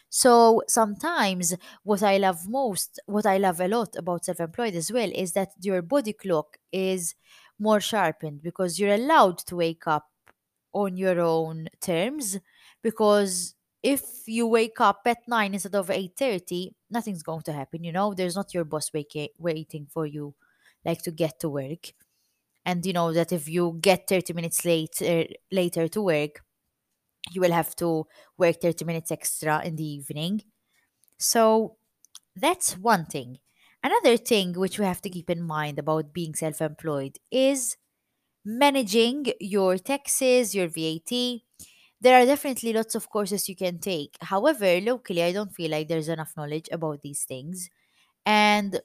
So 0.09 0.63
sometimes, 0.67 1.55
what 1.83 2.03
I 2.03 2.17
love 2.17 2.47
most, 2.47 2.99
what 3.05 3.25
I 3.25 3.37
love 3.37 3.59
a 3.61 3.67
lot 3.67 3.95
about 3.97 4.25
self 4.25 4.39
employed 4.39 4.75
as 4.75 4.91
well, 4.91 5.11
is 5.13 5.33
that 5.33 5.49
your 5.61 5.81
body 5.81 6.13
clock 6.13 6.57
is 6.71 7.15
more 7.59 7.79
sharpened 7.81 8.41
because 8.41 8.79
you're 8.79 8.93
allowed 8.93 9.39
to 9.39 9.55
wake 9.57 9.87
up 9.87 10.07
on 10.73 10.97
your 10.97 11.19
own 11.19 11.67
terms 11.81 12.37
because 12.83 13.55
if 13.83 14.03
you 14.27 14.47
wake 14.47 14.79
up 14.81 15.01
at 15.05 15.19
9 15.27 15.53
instead 15.53 15.75
of 15.75 15.89
8.30 15.89 16.75
nothing's 16.89 17.23
going 17.23 17.41
to 17.43 17.53
happen 17.53 17.83
you 17.83 17.91
know? 17.91 18.13
There's 18.13 18.35
not 18.35 18.53
your 18.53 18.65
boss 18.65 18.91
wake- 18.93 19.33
waiting 19.37 19.87
for 19.89 20.05
you 20.05 20.35
like 20.85 21.01
to 21.03 21.11
get 21.11 21.39
to 21.41 21.49
work. 21.49 21.93
And 22.65 22.85
you 22.85 22.93
know 22.93 23.13
that 23.13 23.31
if 23.31 23.47
you 23.47 23.77
get 23.81 24.07
30 24.09 24.33
minutes 24.33 24.65
late 24.65 25.01
uh, 25.01 25.23
later 25.51 25.87
to 25.89 26.01
work 26.01 26.43
you 27.31 27.41
will 27.41 27.51
have 27.51 27.75
to 27.75 28.05
work 28.37 28.61
30 28.61 28.85
minutes 28.85 29.11
extra 29.11 29.63
in 29.65 29.75
the 29.75 29.85
evening 29.87 30.41
so 31.17 31.77
that's 32.35 32.77
one 32.77 33.05
thing 33.05 33.39
Another 33.83 34.17
thing 34.17 34.53
which 34.53 34.79
we 34.79 34.85
have 34.85 35.01
to 35.03 35.09
keep 35.09 35.29
in 35.29 35.41
mind 35.43 35.79
about 35.79 36.13
being 36.13 36.35
self 36.35 36.61
employed 36.61 37.19
is 37.31 37.77
managing 38.45 39.27
your 39.39 39.77
taxes, 39.77 40.55
your 40.55 40.67
VAT. 40.67 41.43
There 42.01 42.21
are 42.21 42.25
definitely 42.25 42.73
lots 42.73 42.95
of 42.95 43.09
courses 43.09 43.49
you 43.49 43.55
can 43.55 43.79
take. 43.79 44.17
However, 44.21 44.81
locally, 44.81 45.23
I 45.23 45.33
don't 45.33 45.53
feel 45.55 45.71
like 45.71 45.87
there's 45.87 46.09
enough 46.09 46.33
knowledge 46.37 46.69
about 46.71 47.01
these 47.01 47.23
things. 47.25 47.69
And 48.25 48.81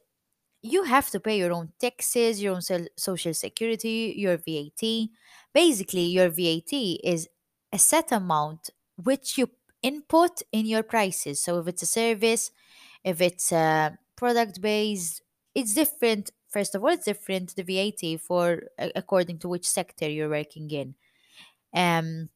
you 0.62 0.84
have 0.84 1.11
to 1.11 1.20
pay 1.20 1.38
your 1.38 1.52
own 1.52 1.72
taxes, 1.80 2.42
your 2.42 2.54
own 2.54 2.62
social 2.96 3.34
security, 3.34 4.14
your 4.16 4.37
VAT. 4.37 5.11
Basically, 5.52 6.04
your 6.06 6.28
VAT 6.30 7.00
is 7.04 7.28
a 7.73 7.79
set 7.79 8.12
amount 8.12 8.71
which 8.97 9.38
you 9.38 9.49
input 9.83 10.43
in 10.52 10.67
your 10.67 10.83
prices. 10.83 11.43
So 11.43 11.59
if 11.59 11.69
it's 11.69 11.83
a 11.83 11.87
service, 11.87 12.50
if 13.05 13.21
it's 13.21 13.50
a 13.52 13.99
product 14.17 14.61
based, 14.61 15.23
it's 15.55 15.75
different. 15.75 16.31
First 16.49 16.75
of 16.75 16.83
all, 16.83 16.91
it's 16.91 17.07
different 17.07 17.57
the 17.57 17.62
VAT 17.62 18.21
for 18.21 18.62
according 18.95 19.38
to 19.38 19.49
which 19.49 19.69
sector 19.69 20.09
you're 20.09 20.29
working 20.29 20.71
in. 20.71 20.95
Um, 21.75 22.29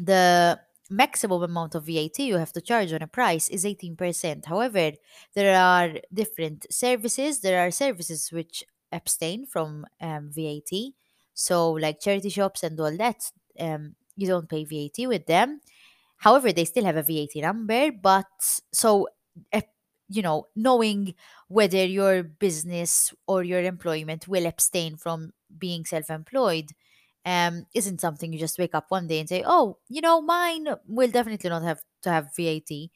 the 0.00 0.60
maximum 0.88 1.42
amount 1.42 1.74
of 1.74 1.86
VAT 1.86 2.18
you 2.18 2.36
have 2.36 2.52
to 2.52 2.60
charge 2.60 2.92
on 2.92 3.02
a 3.02 3.06
price 3.06 3.48
is 3.48 3.64
18%. 3.64 4.46
However, 4.46 4.92
there 5.34 5.58
are 5.58 5.94
different 6.12 6.66
services. 6.70 7.40
There 7.40 7.60
are 7.66 7.70
services 7.70 8.30
which 8.32 8.64
abstain 8.92 9.46
from 9.46 9.86
um, 10.00 10.30
VAT. 10.32 10.70
So, 11.34 11.72
like 11.72 12.00
charity 12.00 12.28
shops 12.28 12.62
and 12.62 12.78
all 12.80 12.96
that, 12.96 13.30
um, 13.58 13.94
you 14.20 14.28
don't 14.28 14.48
pay 14.48 14.64
VAT 14.64 15.06
with 15.08 15.26
them. 15.26 15.60
However, 16.18 16.52
they 16.52 16.64
still 16.66 16.84
have 16.84 16.96
a 16.96 17.02
VAT 17.02 17.40
number, 17.42 17.90
but 17.92 18.26
so, 18.72 19.08
uh, 19.52 19.62
you 20.08 20.22
know, 20.22 20.48
knowing 20.56 21.14
whether 21.48 21.84
your 21.84 22.22
business 22.22 23.12
or 23.26 23.42
your 23.42 23.62
employment 23.62 24.28
will 24.28 24.46
abstain 24.46 24.96
from 24.96 25.32
being 25.58 25.84
self 25.84 26.10
employed 26.10 26.70
um, 27.26 27.66
isn't 27.74 28.00
something 28.00 28.32
you 28.32 28.38
just 28.38 28.58
wake 28.58 28.74
up 28.74 28.86
one 28.88 29.06
day 29.06 29.20
and 29.20 29.28
say, 29.28 29.42
oh, 29.46 29.78
you 29.88 30.00
know, 30.00 30.22
mine 30.22 30.66
will 30.86 31.10
definitely 31.10 31.50
not 31.50 31.62
have 31.62 31.82
to 32.02 32.10
have 32.10 32.34
VAT. 32.34 32.90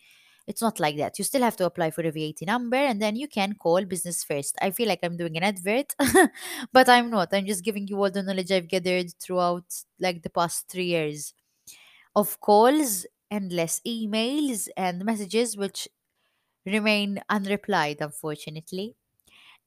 It's 0.46 0.60
not 0.60 0.78
like 0.78 0.96
that. 0.98 1.18
You 1.18 1.24
still 1.24 1.42
have 1.42 1.56
to 1.56 1.64
apply 1.66 1.90
for 1.90 2.02
a 2.02 2.10
VAT 2.10 2.44
number 2.44 2.76
and 2.76 3.00
then 3.00 3.16
you 3.16 3.28
can 3.28 3.54
call 3.54 3.84
business 3.84 4.22
first. 4.24 4.56
I 4.60 4.70
feel 4.72 4.88
like 4.88 5.00
I'm 5.02 5.16
doing 5.16 5.36
an 5.38 5.42
advert, 5.42 5.94
but 6.72 6.88
I'm 6.88 7.10
not. 7.10 7.32
I'm 7.32 7.46
just 7.46 7.64
giving 7.64 7.88
you 7.88 7.96
all 7.98 8.10
the 8.10 8.22
knowledge 8.22 8.52
I've 8.52 8.68
gathered 8.68 9.12
throughout 9.20 9.64
like 9.98 10.22
the 10.22 10.30
past 10.30 10.68
three 10.68 10.86
years 10.86 11.32
of 12.14 12.40
calls, 12.40 13.06
endless 13.30 13.80
emails, 13.86 14.68
and 14.76 15.04
messages 15.04 15.56
which 15.56 15.88
remain 16.66 17.22
unreplied, 17.30 18.00
unfortunately. 18.00 18.96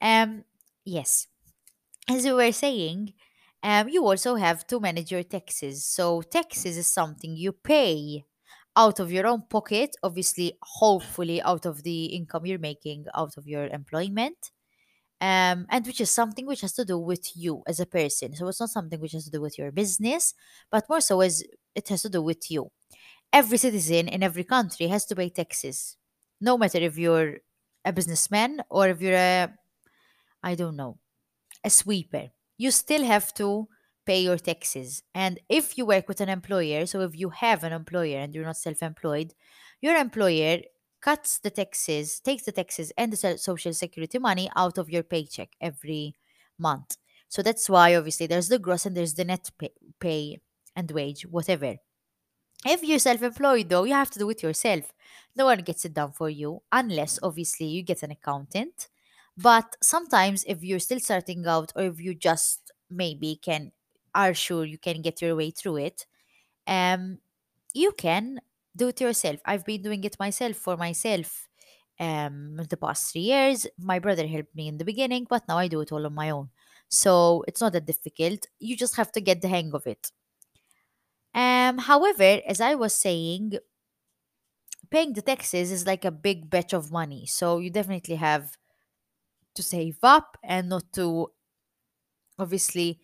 Um, 0.01 0.46
yes, 0.86 1.27
as 2.10 2.25
we 2.25 2.34
were 2.34 2.51
saying, 2.51 3.13
um, 3.63 3.89
you 3.89 4.05
also 4.05 4.36
have 4.36 4.65
to 4.67 4.79
manage 4.79 5.12
your 5.12 5.24
taxes. 5.24 5.86
So, 5.86 6.22
taxes 6.22 6.77
is 6.77 6.88
something 6.88 7.36
you 7.36 7.51
pay 7.53 8.25
out 8.77 9.00
of 9.00 9.12
your 9.12 9.27
own 9.27 9.41
pocket, 9.50 9.96
obviously, 10.03 10.53
hopefully, 10.62 11.41
out 11.41 11.65
of 11.65 11.84
the 11.84 12.05
income 12.05 12.46
you're 12.46 12.60
making 12.60 13.05
out 13.15 13.36
of 13.38 13.48
your 13.48 13.67
employment. 13.67 14.51
Um, 15.19 15.65
and 15.72 15.84
which 15.88 16.00
is 16.00 16.12
something 16.12 16.46
which 16.46 16.62
has 16.62 16.74
to 16.74 16.86
do 16.86 17.00
with 17.00 17.36
you 17.36 17.63
as 17.67 17.79
a 17.79 17.88
person. 17.88 18.36
So 18.36 18.48
it's 18.48 18.60
not 18.60 18.69
something 18.69 19.00
which 19.01 19.13
has 19.13 19.25
to 19.25 19.31
do 19.31 19.41
with 19.41 19.57
your 19.57 19.72
business, 19.72 20.36
but 20.69 20.88
more 20.88 21.01
so 21.01 21.22
as 21.22 21.43
it 21.74 21.89
has 21.89 22.03
to 22.03 22.10
do 22.10 22.22
with 22.22 22.51
you. 22.51 22.69
Every 23.34 23.57
citizen 23.57 24.07
in 24.07 24.22
every 24.22 24.43
country 24.43 24.88
has 24.88 25.06
to 25.08 25.15
pay 25.15 25.30
taxes, 25.30 25.97
no 26.39 26.58
matter 26.58 26.78
if 26.78 26.99
you're 26.99 27.38
a 27.84 27.91
businessman 27.91 28.62
or 28.69 28.89
if 28.89 29.02
you're 29.02 29.15
a, 29.15 29.49
I 30.43 30.56
don't 30.56 30.75
know, 30.75 30.99
a 31.63 31.69
sweeper. 31.71 32.30
You 32.58 32.71
still 32.71 33.04
have 33.04 33.34
to 33.36 33.67
pay 34.08 34.22
your 34.22 34.38
taxes. 34.39 35.04
And 35.13 35.39
if 35.50 35.78
you 35.78 35.86
work 35.86 36.08
with 36.08 36.22
an 36.22 36.30
employer, 36.30 36.88
so 36.88 37.02
if 37.02 37.15
you 37.20 37.30
have 37.30 37.63
an 37.63 37.74
employer 37.74 38.20
and 38.20 38.34
you're 38.34 38.46
not 38.46 38.58
self 38.58 38.82
employed, 38.82 39.34
your 39.82 39.98
employer 39.98 40.62
cuts 41.02 41.39
the 41.39 41.52
taxes, 41.52 42.20
takes 42.22 42.43
the 42.43 42.52
taxes 42.52 42.91
and 42.98 43.13
the 43.13 43.38
social 43.38 43.74
security 43.74 44.20
money 44.20 44.50
out 44.56 44.78
of 44.78 44.89
your 44.89 45.04
paycheck 45.04 45.50
every 45.62 46.15
month. 46.58 46.98
So 47.30 47.43
that's 47.43 47.70
why, 47.70 47.96
obviously, 47.96 48.28
there's 48.28 48.50
the 48.50 48.60
gross 48.60 48.86
and 48.86 48.96
there's 48.96 49.13
the 49.13 49.26
net 49.26 49.52
pay, 49.60 49.72
pay 50.00 50.39
and 50.76 50.89
wage, 50.91 51.24
whatever. 51.28 51.76
If 52.65 52.84
you're 52.84 53.00
self 53.00 53.22
employed, 53.22 53.70
though, 53.70 53.84
you 53.84 53.93
have 53.93 54.12
to 54.12 54.20
do 54.20 54.30
it 54.30 54.43
yourself. 54.43 54.93
No 55.36 55.46
one 55.46 55.60
gets 55.60 55.86
it 55.86 55.93
done 55.93 56.12
for 56.13 56.30
you, 56.30 56.62
unless 56.72 57.20
obviously 57.22 57.67
you 57.67 57.84
get 57.84 58.04
an 58.04 58.12
accountant. 58.12 58.88
But 59.38 59.76
sometimes, 59.82 60.43
if 60.48 60.63
you're 60.63 60.80
still 60.80 61.00
starting 61.00 61.46
out, 61.46 61.72
or 61.76 61.84
if 61.84 62.00
you 62.00 62.15
just 62.15 62.72
maybe 62.89 63.39
can 63.41 63.72
are 64.15 64.34
sure 64.34 64.65
you 64.65 64.78
can 64.78 65.02
get 65.02 65.22
your 65.22 65.36
way 65.36 65.52
through 65.52 65.78
it, 65.78 66.06
um, 66.67 67.20
you 67.74 67.91
can 67.93 68.39
do 68.76 68.89
it 68.89 69.02
yourself. 69.02 69.39
I've 69.46 69.65
been 69.65 69.82
doing 69.82 70.04
it 70.04 70.17
myself 70.20 70.58
for 70.58 70.78
myself 70.78 71.48
um 72.00 72.58
the 72.70 72.78
past 72.78 73.12
three 73.12 73.22
years. 73.22 73.67
My 73.80 74.00
brother 74.00 74.28
helped 74.28 74.56
me 74.56 74.67
in 74.67 74.78
the 74.78 74.86
beginning, 74.86 75.26
but 75.30 75.48
now 75.48 75.58
I 75.58 75.67
do 75.67 75.82
it 75.82 75.91
all 75.91 76.06
on 76.06 76.13
my 76.13 76.30
own. 76.30 76.50
So 76.89 77.43
it's 77.48 77.62
not 77.62 77.74
that 77.74 77.86
difficult. 77.86 78.48
You 78.60 78.78
just 78.78 78.96
have 78.98 79.12
to 79.13 79.22
get 79.22 79.41
the 79.41 79.48
hang 79.50 79.74
of 79.74 79.88
it. 79.88 80.12
Um, 81.34 81.78
however, 81.78 82.41
as 82.48 82.62
I 82.62 82.76
was 82.76 82.96
saying, 82.96 83.58
paying 84.89 85.13
the 85.13 85.22
taxes 85.22 85.72
is 85.72 85.86
like 85.86 86.06
a 86.06 86.12
big 86.12 86.50
batch 86.50 86.74
of 86.74 86.91
money. 86.91 87.26
So 87.26 87.60
you 87.60 87.70
definitely 87.70 88.15
have 88.15 88.58
to 89.56 89.63
save 89.63 89.98
up 90.04 90.38
and 90.43 90.70
not 90.70 90.93
to 90.93 91.32
obviously 92.39 93.00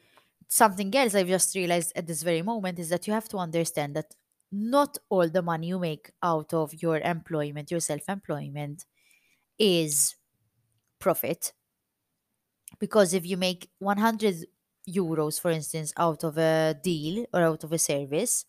something 0.53 0.95
else 0.95 1.15
I've 1.15 1.27
just 1.27 1.55
realized 1.55 1.93
at 1.95 2.05
this 2.05 2.21
very 2.21 2.43
moment 2.43 2.77
is 2.77 2.89
that 2.89 3.07
you 3.07 3.13
have 3.13 3.27
to 3.29 3.37
understand 3.37 3.95
that 3.95 4.13
not 4.51 4.99
all 5.09 5.27
the 5.27 5.41
money 5.41 5.67
you 5.67 5.79
make 5.79 6.11
out 6.21 6.53
of 6.53 6.79
your 6.79 6.99
employment, 6.99 7.71
your 7.71 7.79
self 7.79 8.07
employment, 8.07 8.85
is 9.57 10.15
profit. 10.99 11.53
Because 12.79 13.15
if 13.15 13.25
you 13.25 13.35
make 13.35 13.69
100 13.79 14.45
euros, 14.87 15.41
for 15.41 15.49
instance, 15.49 15.91
out 15.97 16.23
of 16.23 16.37
a 16.37 16.75
deal 16.83 17.25
or 17.33 17.41
out 17.41 17.63
of 17.63 17.73
a 17.73 17.79
service, 17.79 18.45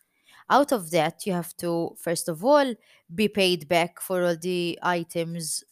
out 0.51 0.73
of 0.73 0.91
that, 0.91 1.25
you 1.25 1.33
have 1.33 1.57
to, 1.57 1.97
first 1.99 2.29
of 2.29 2.45
all, 2.45 2.75
be 3.15 3.29
paid 3.29 3.67
back 3.67 3.99
for 3.99 4.23
all 4.25 4.37
the 4.37 4.79
items 4.83 5.65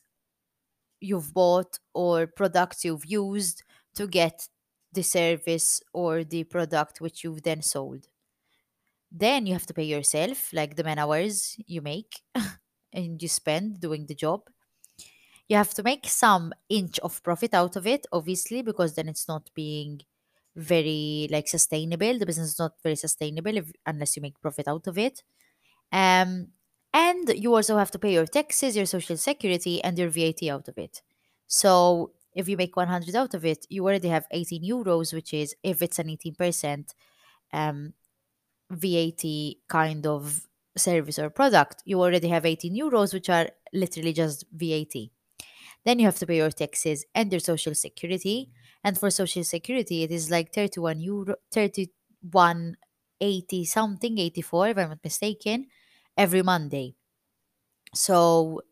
you've 0.99 1.35
bought 1.35 1.79
or 1.92 2.27
products 2.27 2.87
you've 2.87 3.05
used 3.05 3.64
to 3.97 4.07
get 4.07 4.49
the 4.92 5.02
service 5.02 5.81
or 5.92 6.24
the 6.24 6.44
product 6.44 7.00
which 7.00 7.24
you've 7.24 7.42
then 7.42 7.62
sold. 7.62 8.09
Then 9.11 9.46
you 9.46 9.52
have 9.52 9.66
to 9.66 9.74
pay 9.74 9.85
yourself, 9.85 10.52
like 10.52 10.76
the 10.76 10.85
man 10.85 10.98
hours 10.98 11.57
you 11.66 11.83
make 11.83 12.20
and 12.92 13.22
you 13.22 13.28
spend 13.28 13.81
doing 13.81 14.07
the 14.07 14.14
job. 14.14 14.48
You 15.48 15.57
have 15.57 15.74
to 15.74 15.83
make 15.83 16.07
some 16.09 16.52
inch 16.68 16.98
of 17.00 17.22
profit 17.22 17.52
out 17.52 17.76
of 17.76 17.87
it, 17.87 18.07
obviously, 18.12 18.62
because 18.62 18.94
then 18.94 19.09
it's 19.09 19.28
not 19.28 19.50
being 19.55 20.00
very 20.57 21.28
like 21.31 21.48
sustainable. 21.48 22.18
The 22.18 22.26
business 22.26 22.50
is 22.50 22.59
not 22.59 22.72
very 22.83 22.96
sustainable 22.96 23.57
if, 23.57 23.70
unless 23.85 24.16
you 24.16 24.22
make 24.22 24.40
profit 24.40 24.68
out 24.68 24.87
of 24.87 24.96
it. 24.96 25.22
Um, 25.92 26.48
and 26.94 27.28
you 27.31 27.55
also 27.55 27.76
have 27.78 27.90
to 27.92 27.98
pay 27.98 28.12
your 28.12 28.26
taxes, 28.26 28.76
your 28.76 28.87
social 28.87 29.16
security, 29.16 29.83
and 29.83 29.98
your 29.98 30.11
VAT 30.11 30.42
out 30.48 30.68
of 30.68 30.78
it. 30.78 31.02
So 31.46 32.12
if 32.35 32.49
you 32.49 32.57
make 32.57 32.77
100 32.77 33.14
out 33.14 33.35
of 33.35 33.45
it, 33.45 33.66
you 33.68 33.85
already 33.85 34.09
have 34.09 34.27
18 34.31 34.62
euros, 34.62 35.12
which 35.12 35.35
is, 35.35 35.55
if 35.62 35.83
it's 35.83 35.99
an 35.99 36.09
18% 36.09 36.95
um, 37.53 37.92
VAT 38.71 39.25
kind 39.68 40.07
of 40.07 40.47
service 40.77 41.18
or 41.18 41.31
product, 41.31 41.83
you 41.85 42.01
already 42.01 42.29
have 42.29 42.47
18 42.47 42.75
euros, 42.75 43.12
which 43.12 43.29
are 43.29 43.51
literally 43.73 44.12
just 44.12 44.45
VAT. 44.53 44.95
Then 45.85 45.99
you 45.99 46.07
have 46.07 46.18
to 46.18 46.27
pay 46.27 46.37
your 46.37 46.51
taxes 46.51 47.05
and 47.14 47.31
your 47.31 47.40
social 47.40 47.75
security. 47.75 48.51
And 48.85 48.99
for 48.99 49.11
social 49.11 49.45
security, 49.45 50.03
it 50.03 50.11
is 50.11 50.31
like 50.31 50.53
31 50.53 51.01
euro, 51.01 51.35
31 51.53 52.77
80 53.23 53.64
something, 53.64 54.18
84, 54.18 54.68
if 54.68 54.79
I'm 54.79 54.88
not 54.88 54.99
mistaken, 55.05 55.66
every 56.16 56.42
Monday. 56.42 56.97
So 57.95 58.62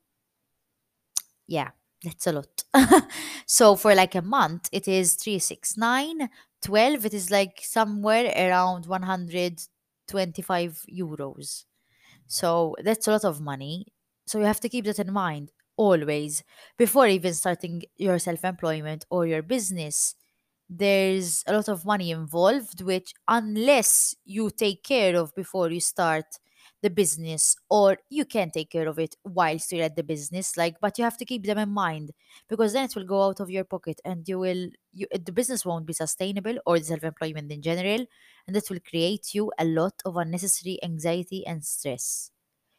yeah, 1.47 1.71
that's 2.03 2.27
a 2.27 2.33
lot. 2.33 2.65
so 3.47 3.77
for 3.77 3.95
like 3.95 4.15
a 4.15 4.23
month, 4.23 4.69
it 4.73 4.89
is 4.89 5.15
369. 5.15 6.29
12, 6.63 7.05
it 7.07 7.15
is 7.15 7.31
like 7.31 7.61
somewhere 7.63 8.33
around 8.37 8.87
125 8.87 10.85
euros. 10.93 11.65
So 12.27 12.77
that's 12.85 13.09
a 13.09 13.13
lot 13.13 13.25
of 13.25 13.41
money. 13.41 13.87
So 14.27 14.39
you 14.41 14.47
have 14.47 14.61
to 14.61 14.69
keep 14.69 14.87
that 14.87 14.99
in 15.01 15.13
mind 15.13 15.53
always 15.77 16.45
before 16.79 17.09
even 17.09 17.35
starting 17.35 17.83
your 17.97 18.19
self 18.19 18.45
employment 18.45 19.07
or 19.11 19.27
your 19.27 19.43
business. 19.43 20.15
There's 20.69 21.45
a 21.47 21.55
lot 21.55 21.69
of 21.69 21.85
money 21.85 22.11
involved, 22.13 22.83
which, 22.83 23.13
unless 23.29 24.15
you 24.25 24.51
take 24.51 24.85
care 24.85 25.17
of 25.17 25.35
before 25.35 25.71
you 25.71 25.81
start, 25.81 26.27
the 26.83 26.91
business 26.91 27.57
or 27.69 27.99
you 28.09 28.25
can 28.25 28.51
take 28.51 28.71
care 28.71 28.89
of 28.89 28.99
it 28.99 29.15
whilst 29.25 29.71
you're 29.73 29.85
at 29.85 29.97
the 29.97 30.03
business 30.03 30.57
like 30.57 30.77
but 30.81 30.97
you 30.99 31.05
have 31.05 31.17
to 31.17 31.25
keep 31.27 31.45
them 31.45 31.59
in 31.59 31.69
mind 31.69 32.11
because 32.49 32.73
then 32.73 32.85
it 32.85 32.95
will 32.97 33.05
go 33.05 33.23
out 33.23 33.39
of 33.41 33.51
your 33.51 33.65
pocket 33.65 34.01
and 34.05 34.29
you 34.29 34.39
will 34.39 34.69
you, 34.93 35.07
the 35.25 35.33
business 35.33 35.65
won't 35.67 35.87
be 35.87 35.93
sustainable 35.93 36.57
or 36.67 36.79
the 36.79 36.85
self-employment 36.85 37.53
in 37.53 37.61
general 37.63 38.07
and 38.47 38.57
that 38.57 38.69
will 38.71 38.81
create 38.81 39.35
you 39.35 39.53
a 39.59 39.65
lot 39.65 39.95
of 40.07 40.17
unnecessary 40.17 40.79
anxiety 40.83 41.47
and 41.47 41.65
stress 41.65 42.31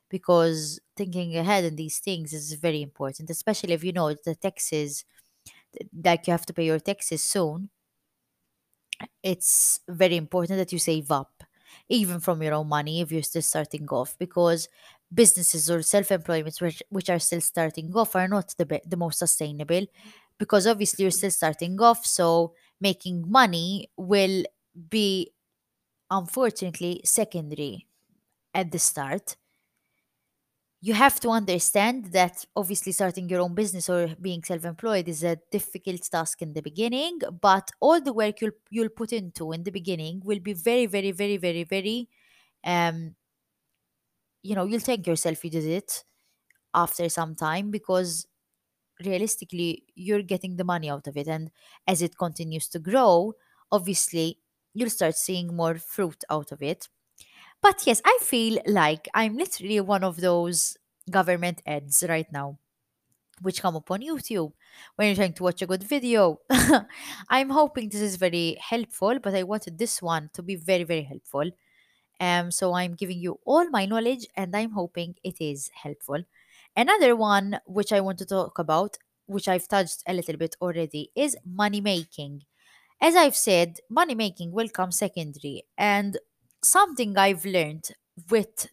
because 0.10 0.80
thinking 0.98 1.38
ahead 1.38 1.64
in 1.66 1.76
these 1.78 2.00
things 2.00 2.34
is 2.34 2.54
very 2.54 2.82
important 2.82 3.30
especially 3.30 3.74
if 3.74 3.84
you 3.84 3.94
know 3.94 4.14
the 4.26 4.36
taxes 4.36 5.06
like 6.04 6.28
you 6.28 6.32
have 6.32 6.46
to 6.46 6.54
pay 6.54 6.66
your 6.66 6.80
taxes 6.80 7.24
soon 7.24 7.70
it's 9.24 9.80
very 9.90 10.16
important 10.18 10.58
that 10.58 10.72
you 10.72 10.80
save 10.80 11.12
up, 11.12 11.41
even 11.90 12.20
from 12.20 12.42
your 12.42 12.54
own 12.54 12.68
money 12.68 13.02
if 13.02 13.12
you're 13.12 13.24
still 13.24 13.42
starting 13.42 13.88
off, 13.90 14.16
because 14.18 14.68
businesses 15.14 15.70
or 15.70 15.82
self-employment 15.82 16.56
which, 16.62 16.82
which 16.90 17.10
are 17.10 17.20
still 17.20 17.42
starting 17.42 17.92
off 17.96 18.16
are 18.16 18.28
not 18.28 18.54
the 18.58 18.82
the 18.86 18.98
most 18.98 19.20
sustainable, 19.20 19.86
because 20.38 20.66
obviously 20.68 21.04
you're 21.04 21.12
still 21.12 21.32
starting 21.32 21.80
off, 21.82 22.06
so 22.06 22.54
making 22.80 23.30
money 23.30 23.90
will 23.98 24.44
be 24.90 25.32
unfortunately 26.10 27.02
secondary 27.04 27.88
at 28.54 28.72
the 28.72 28.80
start 28.80 29.36
you 30.84 30.94
have 30.96 31.20
to 31.20 31.30
understand 31.30 32.06
that 32.14 32.44
obviously 32.56 32.92
starting 32.92 33.30
your 33.30 33.42
own 33.42 33.54
business 33.54 33.88
or 33.90 34.16
being 34.20 34.44
self-employed 34.44 35.08
is 35.08 35.24
a 35.24 35.38
difficult 35.52 36.02
task 36.12 36.42
in 36.42 36.54
the 36.54 36.62
beginning 36.62 37.20
but 37.42 37.70
all 37.80 38.02
the 38.02 38.14
work 38.14 38.42
you'll 38.42 38.58
you'll 38.72 38.90
put 38.90 39.14
into 39.14 39.52
in 39.52 39.64
the 39.64 39.72
beginning 39.72 40.22
will 40.26 40.40
be 40.40 40.54
very 40.54 40.88
very 40.88 41.12
very 41.12 41.38
very 41.38 41.64
very 41.64 42.10
um 42.66 43.16
you 44.44 44.56
know 44.56 44.66
you'll 44.66 44.80
thank 44.80 45.08
yourself 45.08 45.44
you 45.44 45.50
did 45.52 45.66
it 45.66 46.04
after 46.74 47.10
some 47.10 47.36
time 47.36 47.72
because 47.72 48.28
realistically 49.06 49.86
you're 49.96 50.24
getting 50.24 50.58
the 50.58 50.64
money 50.64 50.90
out 50.90 51.08
of 51.08 51.18
it. 51.18 51.28
And 51.28 51.52
as 51.88 52.02
it 52.02 52.18
continues 52.18 52.68
to 52.70 52.80
grow 52.80 53.34
obviously 53.72 54.40
you'll 54.74 54.90
start 54.92 55.16
seeing 55.16 55.56
more 55.56 55.76
fruit 55.78 56.24
out 56.30 56.52
of 56.52 56.62
it 56.64 56.88
but 57.62 57.86
yes, 57.86 58.02
I 58.06 58.18
feel 58.22 58.60
like 58.68 59.08
I'm 59.14 59.38
literally 59.38 59.80
one 59.82 60.04
of 60.04 60.18
those 60.18 60.78
government 61.10 61.62
ads 61.66 62.04
right 62.08 62.32
now, 62.32 62.58
which 63.42 63.62
come 63.62 63.76
up 63.76 63.92
on 63.92 64.02
YouTube 64.02 64.54
when 64.96 65.08
you're 65.08 65.16
trying 65.16 65.34
to 65.34 65.44
watch 65.44 65.62
a 65.62 65.68
good 65.68 65.84
video. 65.84 66.40
I'm 67.30 67.50
hoping 67.50 67.90
this 67.90 68.02
is 68.02 68.18
very 68.18 68.58
helpful, 68.62 69.20
but 69.20 69.36
I 69.36 69.44
wanted 69.44 69.78
this 69.78 70.02
one 70.02 70.30
to 70.34 70.44
be 70.44 70.56
very, 70.56 70.84
very 70.84 71.04
helpful. 71.04 71.52
Um, 72.20 72.52
so 72.52 72.74
I'm 72.74 72.94
giving 72.96 73.20
you 73.20 73.40
all 73.46 73.70
my 73.70 73.86
knowledge 73.86 74.28
and 74.38 74.56
I'm 74.56 74.72
hoping 74.72 75.16
it 75.24 75.42
is 75.42 75.70
helpful. 75.74 76.24
Another 76.76 77.16
one 77.16 77.60
which 77.66 77.92
I 77.94 78.02
want 78.02 78.20
to 78.20 78.26
talk 78.26 78.60
about, 78.60 78.98
which 79.26 79.48
I've 79.48 79.68
touched 79.68 80.04
a 80.08 80.14
little 80.14 80.38
bit 80.38 80.56
already, 80.62 81.12
is 81.16 81.38
money 81.46 81.82
making. 81.82 82.44
As 83.02 83.16
I've 83.16 83.36
said, 83.36 83.80
money 83.90 84.16
making 84.16 84.52
will 84.52 84.70
come 84.70 84.92
secondary. 84.92 85.64
And 85.78 86.18
something 86.64 87.18
I've 87.18 87.46
learned 87.46 87.90
with 88.30 88.68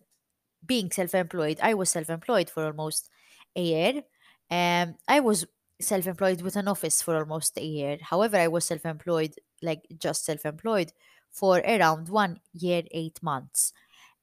being 0.65 0.91
self-employed, 0.91 1.59
I 1.63 1.75
was 1.75 1.91
self-employed 1.91 2.51
for 2.51 2.67
almost 2.67 3.09
a 3.57 3.63
year. 3.63 4.03
Um, 4.51 4.97
I 5.09 5.21
was 5.21 5.47
self-employed 5.81 6.43
with 6.43 6.57
an 6.57 6.69
office 6.69 7.03
for 7.03 7.17
almost 7.17 7.57
a 7.59 7.65
year. 7.65 7.99
However, 8.03 8.37
I 8.37 8.49
was 8.49 8.65
self-employed, 8.67 9.35
like 9.63 9.83
just 9.99 10.25
self-employed, 10.25 10.93
for 11.31 11.59
around 11.61 12.09
one 12.09 12.41
year, 12.53 12.83
eight 12.91 13.23
months. 13.23 13.73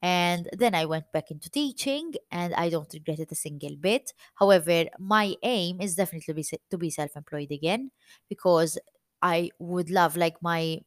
And 0.01 0.49
then 0.53 0.75
I 0.75 0.85
went 0.85 1.11
back 1.11 1.31
into 1.31 1.49
teaching, 1.49 2.13
and 2.31 2.53
I 2.53 2.69
don't 2.69 2.93
regret 2.93 3.19
it 3.19 3.31
a 3.31 3.35
single 3.35 3.75
bit. 3.79 4.13
However, 4.35 4.85
my 4.99 5.35
aim 5.41 5.81
is 5.81 5.95
definitely 5.95 6.33
be, 6.33 6.43
to 6.69 6.77
be 6.77 6.89
self-employed 6.89 7.51
again 7.51 7.91
because 8.29 8.77
I 9.21 9.49
would 9.59 9.89
love, 9.89 10.17
like 10.17 10.35
my 10.41 10.81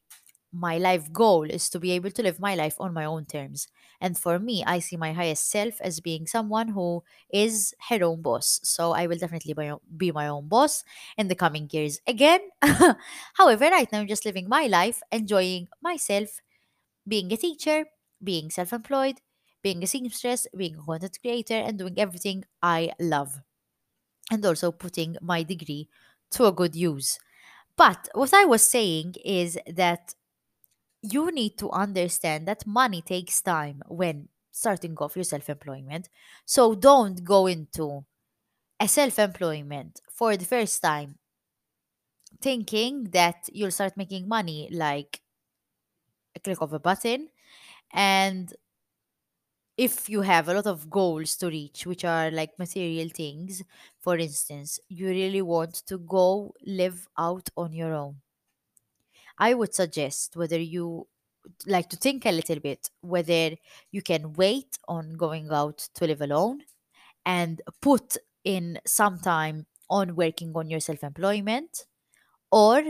my 0.52 0.78
life 0.78 1.12
goal 1.12 1.44
is 1.44 1.68
to 1.70 1.78
be 1.78 1.92
able 1.92 2.10
to 2.10 2.22
live 2.22 2.40
my 2.40 2.54
life 2.54 2.76
on 2.80 2.94
my 2.94 3.04
own 3.04 3.26
terms. 3.26 3.68
And 4.00 4.16
for 4.16 4.38
me, 4.38 4.64
I 4.64 4.78
see 4.78 4.96
my 4.96 5.12
highest 5.12 5.50
self 5.50 5.80
as 5.80 6.00
being 6.00 6.26
someone 6.26 6.68
who 6.68 7.04
is 7.30 7.74
her 7.90 8.02
own 8.02 8.22
boss. 8.22 8.60
So 8.64 8.92
I 8.92 9.06
will 9.06 9.18
definitely 9.18 9.54
be 9.96 10.12
my 10.12 10.28
own 10.28 10.48
boss 10.48 10.84
in 11.18 11.28
the 11.28 11.34
coming 11.34 11.68
years 11.72 12.00
again. 12.06 12.40
However, 13.34 13.66
right 13.66 13.90
now 13.92 14.00
I'm 14.00 14.08
just 14.08 14.24
living 14.24 14.48
my 14.48 14.66
life, 14.66 15.02
enjoying 15.12 15.68
myself, 15.82 16.40
being 17.06 17.32
a 17.32 17.36
teacher, 17.36 17.86
being 18.22 18.50
self 18.50 18.72
employed, 18.72 19.20
being 19.62 19.82
a 19.82 19.86
seamstress, 19.86 20.46
being 20.56 20.76
a 20.76 20.82
content 20.82 21.18
creator, 21.20 21.54
and 21.56 21.78
doing 21.78 21.98
everything 21.98 22.44
I 22.62 22.92
love. 23.00 23.40
And 24.30 24.44
also 24.44 24.72
putting 24.72 25.16
my 25.22 25.42
degree 25.42 25.88
to 26.32 26.46
a 26.46 26.52
good 26.52 26.76
use. 26.76 27.18
But 27.76 28.08
what 28.14 28.34
I 28.34 28.44
was 28.46 28.66
saying 28.66 29.16
is 29.24 29.58
that 29.66 30.14
you 31.02 31.30
need 31.30 31.58
to 31.58 31.70
understand 31.70 32.46
that 32.48 32.66
money 32.66 33.02
takes 33.02 33.40
time 33.40 33.82
when 33.88 34.28
starting 34.50 34.96
off 34.98 35.16
your 35.16 35.24
self 35.24 35.48
employment. 35.48 36.08
So 36.44 36.74
don't 36.74 37.24
go 37.24 37.46
into 37.46 38.04
a 38.80 38.88
self 38.88 39.18
employment 39.18 40.00
for 40.10 40.36
the 40.36 40.44
first 40.46 40.82
time 40.82 41.18
thinking 42.40 43.04
that 43.10 43.48
you'll 43.52 43.70
start 43.70 43.96
making 43.96 44.28
money 44.28 44.68
like 44.72 45.22
a 46.34 46.40
click 46.40 46.60
of 46.60 46.72
a 46.72 46.78
button. 46.78 47.28
And 47.92 48.54
if 49.78 50.08
you 50.10 50.20
have 50.22 50.48
a 50.48 50.54
lot 50.54 50.66
of 50.66 50.90
goals 50.90 51.36
to 51.36 51.46
reach, 51.48 51.86
which 51.86 52.04
are 52.04 52.30
like 52.30 52.58
material 52.58 53.08
things, 53.08 53.62
for 53.98 54.16
instance, 54.18 54.78
you 54.88 55.08
really 55.08 55.40
want 55.42 55.74
to 55.86 55.98
go 55.98 56.52
live 56.66 57.08
out 57.16 57.48
on 57.56 57.72
your 57.72 57.94
own. 57.94 58.20
I 59.38 59.54
would 59.54 59.74
suggest 59.74 60.36
whether 60.36 60.58
you 60.60 61.08
like 61.66 61.88
to 61.90 61.96
think 61.96 62.26
a 62.26 62.32
little 62.32 62.60
bit 62.60 62.90
whether 63.00 63.56
you 63.90 64.02
can 64.02 64.34
wait 64.34 64.78
on 64.88 65.16
going 65.16 65.50
out 65.52 65.78
to 65.94 66.06
live 66.06 66.20
alone 66.20 66.62
and 67.26 67.62
put 67.82 68.16
in 68.44 68.80
some 68.86 69.18
time 69.20 69.66
on 69.90 70.16
working 70.16 70.52
on 70.56 70.70
your 70.70 70.80
self 70.80 71.04
employment, 71.04 71.86
or 72.52 72.82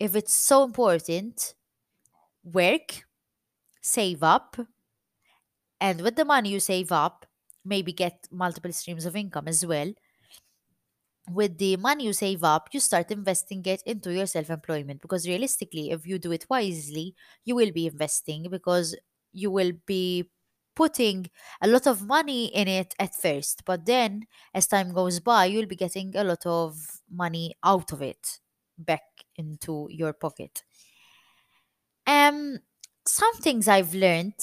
if 0.00 0.16
it's 0.16 0.34
so 0.34 0.64
important, 0.64 1.54
work, 2.44 3.04
save 3.82 4.22
up, 4.22 4.56
and 5.80 6.00
with 6.00 6.16
the 6.16 6.24
money 6.24 6.50
you 6.50 6.60
save 6.60 6.92
up, 6.92 7.26
maybe 7.64 7.92
get 7.92 8.26
multiple 8.30 8.72
streams 8.72 9.04
of 9.04 9.16
income 9.16 9.48
as 9.48 9.64
well 9.66 9.92
with 11.30 11.58
the 11.58 11.76
money 11.76 12.04
you 12.04 12.12
save 12.12 12.44
up, 12.44 12.68
you 12.72 12.80
start 12.80 13.10
investing 13.10 13.62
it 13.66 13.82
into 13.86 14.12
your 14.12 14.26
self 14.26 14.50
employment. 14.50 15.00
Because 15.02 15.26
realistically, 15.26 15.90
if 15.90 16.06
you 16.06 16.18
do 16.18 16.32
it 16.32 16.46
wisely, 16.48 17.14
you 17.44 17.54
will 17.56 17.72
be 17.72 17.86
investing 17.86 18.48
because 18.50 18.96
you 19.32 19.50
will 19.50 19.72
be 19.86 20.30
putting 20.74 21.30
a 21.62 21.66
lot 21.68 21.86
of 21.86 22.06
money 22.06 22.46
in 22.46 22.68
it 22.68 22.94
at 22.98 23.14
first. 23.14 23.64
But 23.64 23.86
then, 23.86 24.26
as 24.54 24.66
time 24.66 24.92
goes 24.92 25.20
by, 25.20 25.46
you'll 25.46 25.66
be 25.66 25.76
getting 25.76 26.14
a 26.16 26.24
lot 26.24 26.44
of 26.46 27.00
money 27.10 27.54
out 27.64 27.92
of 27.92 28.02
it 28.02 28.40
back 28.78 29.02
into 29.36 29.88
your 29.90 30.12
pocket. 30.12 30.62
Um, 32.06 32.58
some 33.06 33.34
things 33.34 33.68
I've 33.68 33.94
learned 33.94 34.34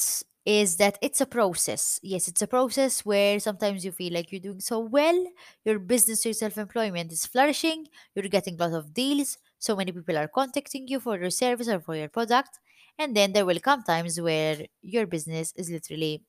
is 0.46 0.78
that 0.78 0.98
it's 1.02 1.22
a 1.22 1.26
process. 1.26 2.00
Yes, 2.04 2.28
it's 2.28 2.42
a 2.42 2.48
process 2.48 3.06
where 3.06 3.40
sometimes 3.40 3.86
you 3.86 3.92
feel 3.92 4.14
like 4.14 4.32
you're 4.32 4.42
doing 4.42 4.60
so 4.60 4.80
well, 4.80 5.26
your 5.66 5.80
business, 5.80 6.26
your 6.26 6.34
self 6.34 6.58
employment 6.58 7.12
is 7.12 7.26
flourishing, 7.26 7.88
you're 8.16 8.28
getting 8.28 8.60
a 8.60 8.68
lot 8.68 8.78
of 8.78 8.94
deals, 8.94 9.38
so 9.60 9.76
many 9.76 9.92
people 9.92 10.18
are 10.18 10.28
contacting 10.28 10.88
you 10.88 11.00
for 11.00 11.18
your 11.18 11.30
service 11.30 11.68
or 11.70 11.80
for 11.80 11.96
your 11.96 12.10
product. 12.10 12.60
And 13.00 13.16
then 13.16 13.34
there 13.34 13.46
will 13.46 13.60
come 13.60 13.84
times 13.84 14.20
where 14.20 14.66
your 14.82 15.08
business 15.08 15.54
is 15.56 15.70
literally 15.70 16.24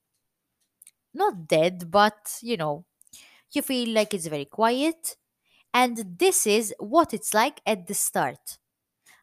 not 1.12 1.46
dead, 1.48 1.90
but 1.90 2.38
you 2.42 2.56
know, 2.56 2.84
you 3.52 3.62
feel 3.62 3.90
like 3.90 4.14
it's 4.14 4.26
very 4.26 4.44
quiet. 4.46 5.16
And 5.72 6.18
this 6.18 6.46
is 6.46 6.74
what 6.78 7.14
it's 7.14 7.34
like 7.34 7.60
at 7.66 7.86
the 7.86 7.94
start 7.94 8.58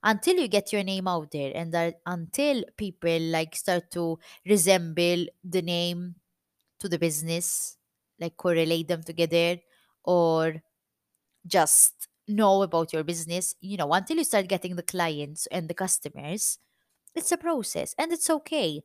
until 0.04 0.38
you 0.38 0.48
get 0.48 0.74
your 0.74 0.84
name 0.84 1.08
out 1.08 1.32
there 1.32 1.52
and 1.56 1.74
that 1.74 2.02
until 2.06 2.64
people 2.78 3.20
like 3.32 3.56
start 3.56 3.92
to 3.92 4.20
resemble 4.46 5.26
the 5.44 5.62
name 5.62 6.16
to 6.80 6.90
the 6.90 7.00
business 7.00 7.78
like 8.20 8.38
correlate 8.38 8.88
them 8.88 9.04
together 9.04 9.60
or 10.06 10.62
just 11.48 12.08
know 12.28 12.62
about 12.62 12.94
your 12.94 13.04
business 13.04 13.56
you 13.62 13.78
know 13.78 13.92
until 13.94 14.18
you 14.18 14.24
start 14.24 14.48
getting 14.48 14.76
the 14.76 14.84
clients 14.84 15.48
and 15.48 15.68
the 15.70 15.74
customers 15.74 16.60
it's 17.16 17.32
a 17.32 17.38
process 17.38 17.96
and 17.98 18.12
it's 18.12 18.30
okay 18.30 18.82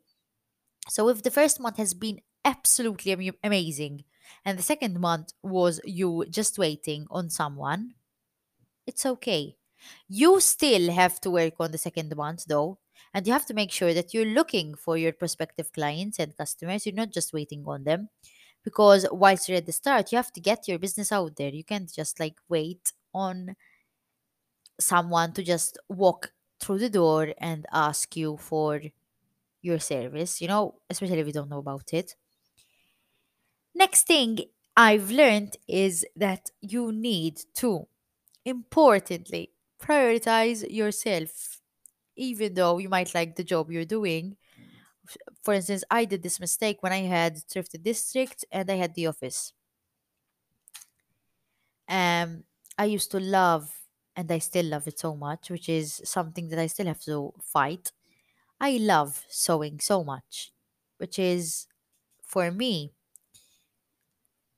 so 0.88 1.08
if 1.08 1.22
the 1.22 1.30
first 1.30 1.60
month 1.60 1.76
has 1.76 1.94
been 1.94 2.20
absolutely 2.44 3.12
am- 3.12 3.36
amazing 3.44 4.04
and 4.44 4.58
the 4.58 4.62
second 4.62 5.00
month 5.00 5.32
was 5.42 5.80
you 5.84 6.24
just 6.30 6.58
waiting 6.58 7.06
on 7.10 7.30
someone 7.30 7.94
it's 8.86 9.06
okay. 9.06 9.56
You 10.08 10.40
still 10.40 10.90
have 10.92 11.20
to 11.22 11.30
work 11.30 11.54
on 11.60 11.72
the 11.72 11.78
second 11.78 12.14
month 12.16 12.44
though, 12.46 12.78
And 13.14 13.26
you 13.26 13.32
have 13.32 13.46
to 13.46 13.54
make 13.54 13.72
sure 13.72 13.94
that 13.94 14.12
you're 14.14 14.26
looking 14.26 14.74
for 14.74 14.96
your 14.98 15.12
prospective 15.12 15.72
clients 15.72 16.18
and 16.18 16.36
customers. 16.36 16.84
You're 16.86 16.94
not 16.94 17.12
just 17.12 17.32
waiting 17.32 17.64
on 17.66 17.84
them. 17.84 18.08
Because 18.64 19.06
whilst 19.12 19.48
you're 19.48 19.58
at 19.58 19.66
the 19.66 19.72
start, 19.72 20.12
you 20.12 20.16
have 20.16 20.32
to 20.32 20.40
get 20.40 20.68
your 20.68 20.78
business 20.78 21.12
out 21.12 21.36
there. 21.36 21.50
You 21.50 21.64
can't 21.64 21.92
just 21.92 22.20
like 22.20 22.36
wait 22.48 22.92
on 23.14 23.56
someone 24.80 25.32
to 25.34 25.42
just 25.42 25.78
walk 25.88 26.32
through 26.60 26.78
the 26.78 26.90
door 26.90 27.32
and 27.38 27.66
ask 27.72 28.16
you 28.16 28.36
for 28.38 28.80
your 29.62 29.80
service, 29.80 30.40
you 30.42 30.48
know, 30.48 30.76
especially 30.90 31.20
if 31.20 31.28
you 31.28 31.34
don't 31.34 31.50
know 31.50 31.58
about 31.60 31.92
it. 31.92 32.16
Next 33.74 34.06
thing 34.06 34.38
I've 34.76 35.10
learned 35.10 35.56
is 35.68 36.04
that 36.16 36.50
you 36.60 36.92
need 36.92 37.40
to, 37.56 37.86
importantly, 38.44 39.52
prioritize 39.80 40.68
yourself, 40.70 41.60
even 42.16 42.54
though 42.54 42.78
you 42.78 42.88
might 42.88 43.14
like 43.14 43.36
the 43.36 43.44
job 43.44 43.70
you're 43.70 43.84
doing. 43.86 44.36
For 45.42 45.54
instance, 45.54 45.82
I 45.90 46.04
did 46.04 46.22
this 46.22 46.38
mistake 46.40 46.82
when 46.82 46.92
I 46.92 46.98
had 47.02 47.42
Thrifty 47.48 47.78
District 47.78 48.44
and 48.50 48.70
I 48.70 48.74
had 48.74 48.94
the 48.94 49.06
office. 49.06 49.52
Um, 51.88 52.44
I 52.78 52.86
used 52.86 53.10
to 53.12 53.20
love, 53.20 53.86
and 54.14 54.30
I 54.30 54.38
still 54.38 54.66
love 54.66 54.86
it 54.88 54.98
so 54.98 55.14
much, 55.16 55.50
which 55.50 55.68
is 55.68 56.00
something 56.04 56.48
that 56.48 56.58
I 56.58 56.66
still 56.66 56.86
have 56.86 57.00
to 57.02 57.32
fight. 57.42 57.92
I 58.60 58.78
love 58.78 59.24
sewing 59.28 59.80
so 59.80 60.04
much, 60.04 60.52
which 60.98 61.18
is 61.18 61.66
for 62.22 62.50
me 62.50 62.94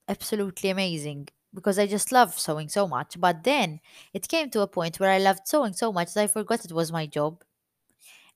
absolutely 0.09 0.71
amazing 0.71 1.29
because 1.55 1.79
I 1.79 1.87
just 1.87 2.13
love 2.13 2.39
sewing 2.39 2.69
so 2.69 2.87
much. 2.89 3.21
But 3.21 3.45
then 3.45 3.81
it 4.13 4.29
came 4.29 4.51
to 4.51 4.61
a 4.63 4.69
point 4.69 5.01
where 5.01 5.11
I 5.11 5.19
loved 5.19 5.49
sewing 5.49 5.73
so 5.75 5.93
much 5.93 6.15
that 6.15 6.23
I 6.25 6.27
forgot 6.29 6.65
it 6.65 6.73
was 6.73 6.93
my 6.93 7.07
job. 7.07 7.45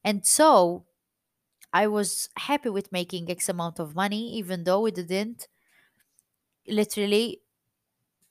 And 0.05 0.27
so 0.27 0.87
I 1.73 1.87
was 1.89 2.31
happy 2.39 2.71
with 2.71 2.93
making 2.93 3.31
X 3.31 3.49
amount 3.49 3.79
of 3.81 3.95
money, 3.97 4.35
even 4.39 4.65
though 4.65 4.87
it 4.87 4.97
didn't 4.97 5.49
literally 6.67 7.41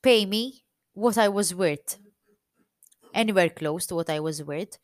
pay 0.04 0.26
me 0.26 0.65
what 0.94 1.17
I 1.17 1.30
was 1.30 1.56
worth, 1.56 2.00
anywhere 3.13 3.50
close 3.50 3.86
to 3.88 3.96
what 3.96 4.10
I 4.10 4.20
was 4.20 4.44
worth. 4.44 4.78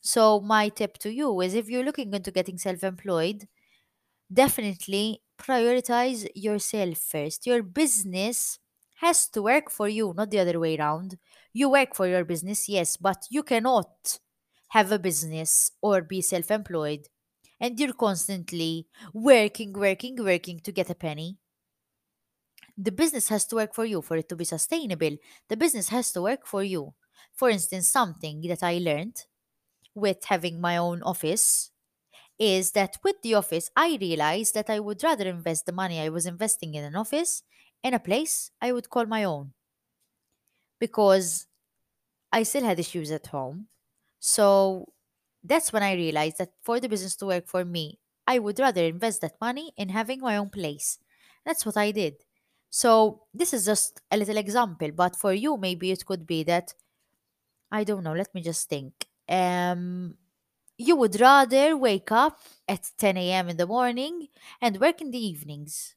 So, 0.00 0.40
my 0.40 0.68
tip 0.68 0.98
to 0.98 1.12
you 1.12 1.40
is 1.40 1.54
if 1.54 1.68
you're 1.68 1.84
looking 1.84 2.12
into 2.14 2.30
getting 2.32 2.58
self 2.58 2.82
employed, 2.84 3.48
definitely 4.32 5.22
prioritize 5.38 6.28
yourself 6.34 6.98
first. 6.98 7.46
Your 7.46 7.62
business 7.62 8.58
has 9.02 9.28
to 9.30 9.42
work 9.42 9.70
for 9.70 9.88
you, 9.88 10.14
not 10.16 10.30
the 10.30 10.38
other 10.40 10.58
way 10.60 10.76
around. 10.78 11.18
You 11.52 11.70
work 11.70 11.94
for 11.94 12.06
your 12.08 12.24
business, 12.24 12.68
yes, 12.68 12.96
but 12.96 13.26
you 13.30 13.42
cannot 13.42 14.20
have 14.70 14.90
a 14.92 14.98
business 14.98 15.72
or 15.82 16.02
be 16.02 16.22
self 16.22 16.50
employed 16.50 17.08
and 17.60 17.78
you're 17.78 17.92
constantly 17.94 18.88
working, 19.14 19.72
working, 19.74 20.16
working 20.16 20.60
to 20.60 20.72
get 20.72 20.90
a 20.90 20.94
penny. 20.94 21.38
The 22.76 22.92
business 22.92 23.28
has 23.28 23.44
to 23.46 23.56
work 23.56 23.74
for 23.74 23.84
you 23.84 24.02
for 24.02 24.16
it 24.16 24.28
to 24.30 24.36
be 24.36 24.44
sustainable. 24.44 25.16
The 25.48 25.56
business 25.56 25.88
has 25.90 26.12
to 26.12 26.22
work 26.22 26.46
for 26.46 26.62
you. 26.62 26.94
For 27.34 27.48
instance, 27.50 27.88
something 27.88 28.40
that 28.42 28.62
I 28.62 28.78
learned 28.78 29.24
with 29.94 30.24
having 30.26 30.60
my 30.60 30.76
own 30.78 31.02
office 31.02 31.72
is 32.38 32.72
that 32.72 32.98
with 33.04 33.22
the 33.22 33.34
office, 33.34 33.70
I 33.76 33.98
realized 34.00 34.54
that 34.54 34.70
I 34.70 34.80
would 34.80 35.02
rather 35.04 35.28
invest 35.28 35.66
the 35.66 35.72
money 35.72 36.00
I 36.00 36.10
was 36.10 36.26
investing 36.26 36.74
in 36.74 36.84
an 36.84 36.96
office 36.96 37.42
in 37.82 37.94
a 37.94 38.00
place 38.00 38.50
I 38.60 38.72
would 38.72 38.90
call 38.90 39.06
my 39.06 39.24
own 39.24 39.52
because 40.78 41.46
I 42.32 42.42
still 42.44 42.64
had 42.64 42.80
issues 42.80 43.12
at 43.12 43.28
home. 43.28 43.68
So 44.20 44.92
that's 45.44 45.72
when 45.72 45.82
I 45.82 45.94
realized 45.94 46.38
that 46.38 46.52
for 46.62 46.80
the 46.80 46.88
business 46.88 47.16
to 47.18 47.26
work 47.26 47.48
for 47.48 47.64
me, 47.64 48.00
I 48.26 48.40
would 48.40 48.58
rather 48.60 48.84
invest 48.84 49.22
that 49.22 49.40
money 49.40 49.72
in 49.76 49.90
having 49.90 50.20
my 50.20 50.36
own 50.36 50.50
place. 50.50 50.98
That's 51.46 51.66
what 51.66 51.76
I 51.76 51.92
did. 51.92 52.16
So 52.70 53.24
this 53.34 53.54
is 53.54 53.66
just 53.66 54.00
a 54.10 54.16
little 54.16 54.38
example, 54.38 54.90
but 54.92 55.16
for 55.16 55.32
you, 55.34 55.56
maybe 55.56 55.90
it 55.92 56.06
could 56.06 56.26
be 56.26 56.44
that 56.44 56.74
I 57.70 57.84
don't 57.84 58.04
know. 58.04 58.12
Let 58.14 58.34
me 58.34 58.42
just 58.42 58.68
think. 58.68 59.06
Um, 59.28 60.16
you 60.78 60.96
would 60.96 61.20
rather 61.20 61.76
wake 61.76 62.12
up 62.12 62.40
at 62.68 62.90
10 62.98 63.32
a.m. 63.32 63.48
in 63.48 63.56
the 63.56 63.66
morning 63.66 64.28
and 64.60 64.80
work 64.80 65.00
in 65.00 65.10
the 65.10 65.24
evenings. 65.24 65.94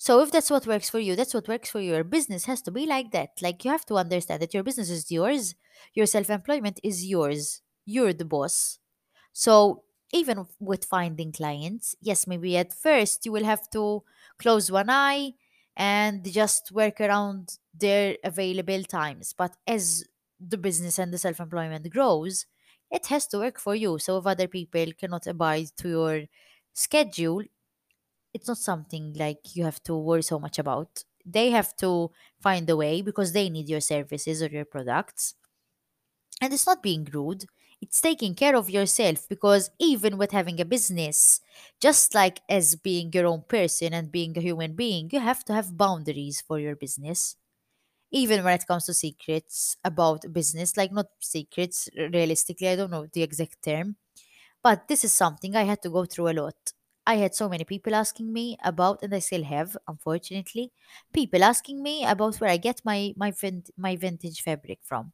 So 0.00 0.22
if 0.22 0.32
that's 0.32 0.50
what 0.50 0.66
works 0.66 0.88
for 0.88 0.98
you, 0.98 1.14
that's 1.14 1.34
what 1.34 1.46
works 1.46 1.68
for 1.68 1.78
you. 1.78 1.92
Your 1.92 2.04
business 2.04 2.46
has 2.46 2.62
to 2.62 2.70
be 2.70 2.86
like 2.86 3.10
that. 3.12 3.32
Like 3.42 3.66
you 3.66 3.70
have 3.70 3.84
to 3.84 3.96
understand 3.96 4.40
that 4.40 4.54
your 4.54 4.62
business 4.62 4.88
is 4.88 5.10
yours, 5.12 5.54
your 5.92 6.06
self-employment 6.06 6.80
is 6.82 7.04
yours. 7.04 7.60
You're 7.84 8.14
the 8.14 8.24
boss. 8.24 8.78
So 9.34 9.84
even 10.10 10.46
with 10.58 10.86
finding 10.86 11.32
clients, 11.32 11.94
yes, 12.00 12.26
maybe 12.26 12.56
at 12.56 12.72
first 12.72 13.26
you 13.26 13.32
will 13.32 13.44
have 13.44 13.68
to 13.72 14.02
close 14.38 14.70
one 14.72 14.88
eye 14.88 15.32
and 15.76 16.24
just 16.32 16.72
work 16.72 16.98
around 16.98 17.58
their 17.74 18.16
available 18.24 18.82
times. 18.84 19.34
But 19.36 19.54
as 19.66 20.04
the 20.40 20.56
business 20.56 20.98
and 20.98 21.12
the 21.12 21.18
self-employment 21.18 21.90
grows, 21.90 22.46
it 22.90 23.04
has 23.08 23.26
to 23.28 23.38
work 23.38 23.60
for 23.60 23.74
you. 23.74 23.98
So 23.98 24.16
if 24.16 24.26
other 24.26 24.48
people 24.48 24.86
cannot 24.98 25.26
abide 25.26 25.68
to 25.80 25.88
your 25.90 26.22
schedule, 26.72 27.42
it's 28.34 28.48
not 28.48 28.58
something 28.58 29.14
like 29.14 29.56
you 29.56 29.64
have 29.64 29.82
to 29.84 29.96
worry 29.96 30.22
so 30.22 30.38
much 30.38 30.58
about. 30.58 31.04
They 31.24 31.50
have 31.50 31.76
to 31.76 32.10
find 32.40 32.68
a 32.70 32.76
way 32.76 33.02
because 33.02 33.32
they 33.32 33.50
need 33.50 33.68
your 33.68 33.80
services 33.80 34.42
or 34.42 34.46
your 34.48 34.64
products. 34.64 35.34
And 36.40 36.52
it's 36.52 36.66
not 36.66 36.82
being 36.82 37.04
rude, 37.12 37.44
it's 37.80 38.00
taking 38.00 38.34
care 38.34 38.56
of 38.56 38.70
yourself 38.70 39.28
because 39.28 39.70
even 39.78 40.16
with 40.18 40.32
having 40.32 40.60
a 40.60 40.64
business, 40.64 41.40
just 41.80 42.14
like 42.14 42.40
as 42.48 42.76
being 42.76 43.12
your 43.12 43.26
own 43.26 43.42
person 43.48 43.92
and 43.94 44.12
being 44.12 44.36
a 44.36 44.40
human 44.40 44.74
being, 44.74 45.08
you 45.12 45.20
have 45.20 45.44
to 45.46 45.54
have 45.54 45.76
boundaries 45.76 46.40
for 46.40 46.58
your 46.58 46.76
business. 46.76 47.36
Even 48.12 48.44
when 48.44 48.54
it 48.54 48.66
comes 48.66 48.86
to 48.86 48.94
secrets 48.94 49.76
about 49.84 50.32
business, 50.32 50.76
like 50.76 50.92
not 50.92 51.08
secrets, 51.20 51.88
realistically, 51.96 52.68
I 52.68 52.76
don't 52.76 52.90
know 52.92 53.06
the 53.12 53.22
exact 53.22 53.62
term, 53.64 53.96
but 54.62 54.88
this 54.88 55.04
is 55.04 55.14
something 55.14 55.56
I 55.56 55.64
had 55.64 55.82
to 55.82 55.90
go 55.90 56.04
through 56.06 56.30
a 56.30 56.34
lot. 56.42 56.72
I 57.12 57.16
had 57.16 57.34
so 57.34 57.48
many 57.48 57.64
people 57.64 57.94
asking 57.94 58.32
me 58.32 58.56
about, 58.64 59.02
and 59.02 59.14
I 59.14 59.20
still 59.20 59.44
have, 59.44 59.76
unfortunately, 59.88 60.72
people 61.12 61.42
asking 61.44 61.82
me 61.82 62.04
about 62.04 62.36
where 62.40 62.50
I 62.50 62.56
get 62.68 62.80
my 62.84 63.00
my 63.16 63.32
my 63.76 63.96
vintage 63.96 64.42
fabric 64.42 64.80
from. 64.90 65.12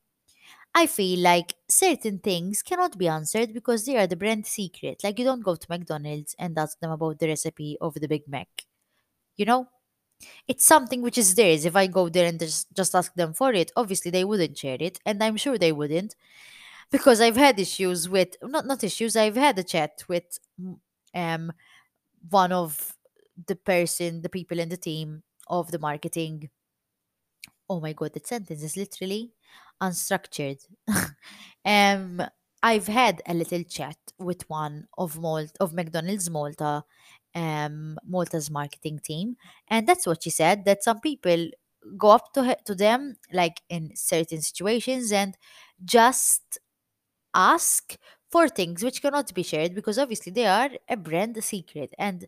I 0.75 0.87
feel 0.87 1.21
like 1.21 1.55
certain 1.69 2.19
things 2.21 2.63
cannot 2.63 2.99
be 2.99 3.09
answered 3.09 3.55
because 3.55 3.85
they 3.87 3.97
are 3.97 4.07
the 4.07 4.17
brand 4.17 4.47
secret. 4.47 5.03
Like 5.05 5.19
you 5.19 5.25
don't 5.25 5.45
go 5.51 5.57
to 5.57 5.67
McDonald's 5.71 6.35
and 6.39 6.59
ask 6.59 6.79
them 6.81 6.91
about 6.93 7.19
the 7.19 7.29
recipe 7.29 7.79
of 7.81 7.95
the 7.95 8.09
Big 8.09 8.29
Mac. 8.29 8.49
You 9.37 9.47
know, 9.47 9.69
it's 10.49 10.67
something 10.67 11.03
which 11.03 11.19
is 11.19 11.35
theirs. 11.35 11.65
If 11.67 11.77
I 11.77 11.87
go 11.89 12.09
there 12.09 12.27
and 12.29 12.39
just 12.41 12.69
just 12.75 12.95
ask 12.95 13.15
them 13.15 13.35
for 13.35 13.53
it, 13.55 13.73
obviously 13.77 14.11
they 14.13 14.25
wouldn't 14.25 14.59
share 14.59 14.79
it, 14.81 15.01
and 15.07 15.23
I'm 15.25 15.37
sure 15.39 15.59
they 15.59 15.73
wouldn't 15.73 16.15
because 16.93 17.21
I've 17.21 17.37
had 17.37 17.61
issues 17.61 18.09
with 18.09 18.37
not 18.43 18.67
not 18.67 18.85
issues. 18.85 19.17
I've 19.17 19.37
had 19.37 19.59
a 19.59 19.65
chat 19.65 20.05
with 20.09 20.39
um 21.15 21.53
one 22.31 22.53
of 22.53 22.95
the 23.47 23.57
person, 23.57 24.23
the 24.23 24.29
people 24.29 24.59
in 24.59 24.69
the 24.69 24.77
team 24.77 25.23
of 25.49 25.71
the 25.71 25.79
marketing. 25.79 26.51
Oh 27.69 27.81
my 27.81 27.93
god, 27.93 28.13
that 28.15 28.27
sentence 28.27 28.63
is 28.63 28.77
literally 28.77 29.33
unstructured. 29.83 30.59
um, 31.65 32.23
I've 32.63 32.87
had 32.87 33.23
a 33.27 33.35
little 33.35 33.65
chat 33.65 33.97
with 34.19 34.49
one 34.49 34.87
of 34.97 35.19
Malta 35.19 35.53
of 35.61 35.75
McDonald's 35.75 36.31
Malta, 36.31 36.85
um, 37.35 37.99
Malta's 38.07 38.51
marketing 38.51 39.01
team, 39.05 39.37
and 39.69 39.87
that's 39.87 40.07
what 40.07 40.23
she 40.23 40.31
said. 40.31 40.65
That 40.65 40.85
some 40.85 41.01
people 41.01 41.49
go 41.99 42.11
up 42.11 42.33
to 42.35 42.57
to 42.67 42.75
them 42.75 43.17
like 43.33 43.63
in 43.69 43.93
certain 43.97 44.43
situations 44.43 45.13
and 45.13 45.37
just 45.85 46.59
ask 47.35 47.97
for 48.31 48.49
things 48.49 48.83
which 48.83 49.03
cannot 49.03 49.33
be 49.35 49.43
shared 49.43 49.75
because 49.75 49.99
obviously 49.99 50.33
they 50.33 50.47
are 50.47 50.71
a 50.89 50.97
brand 50.97 51.43
secret. 51.45 51.95
And 51.99 52.27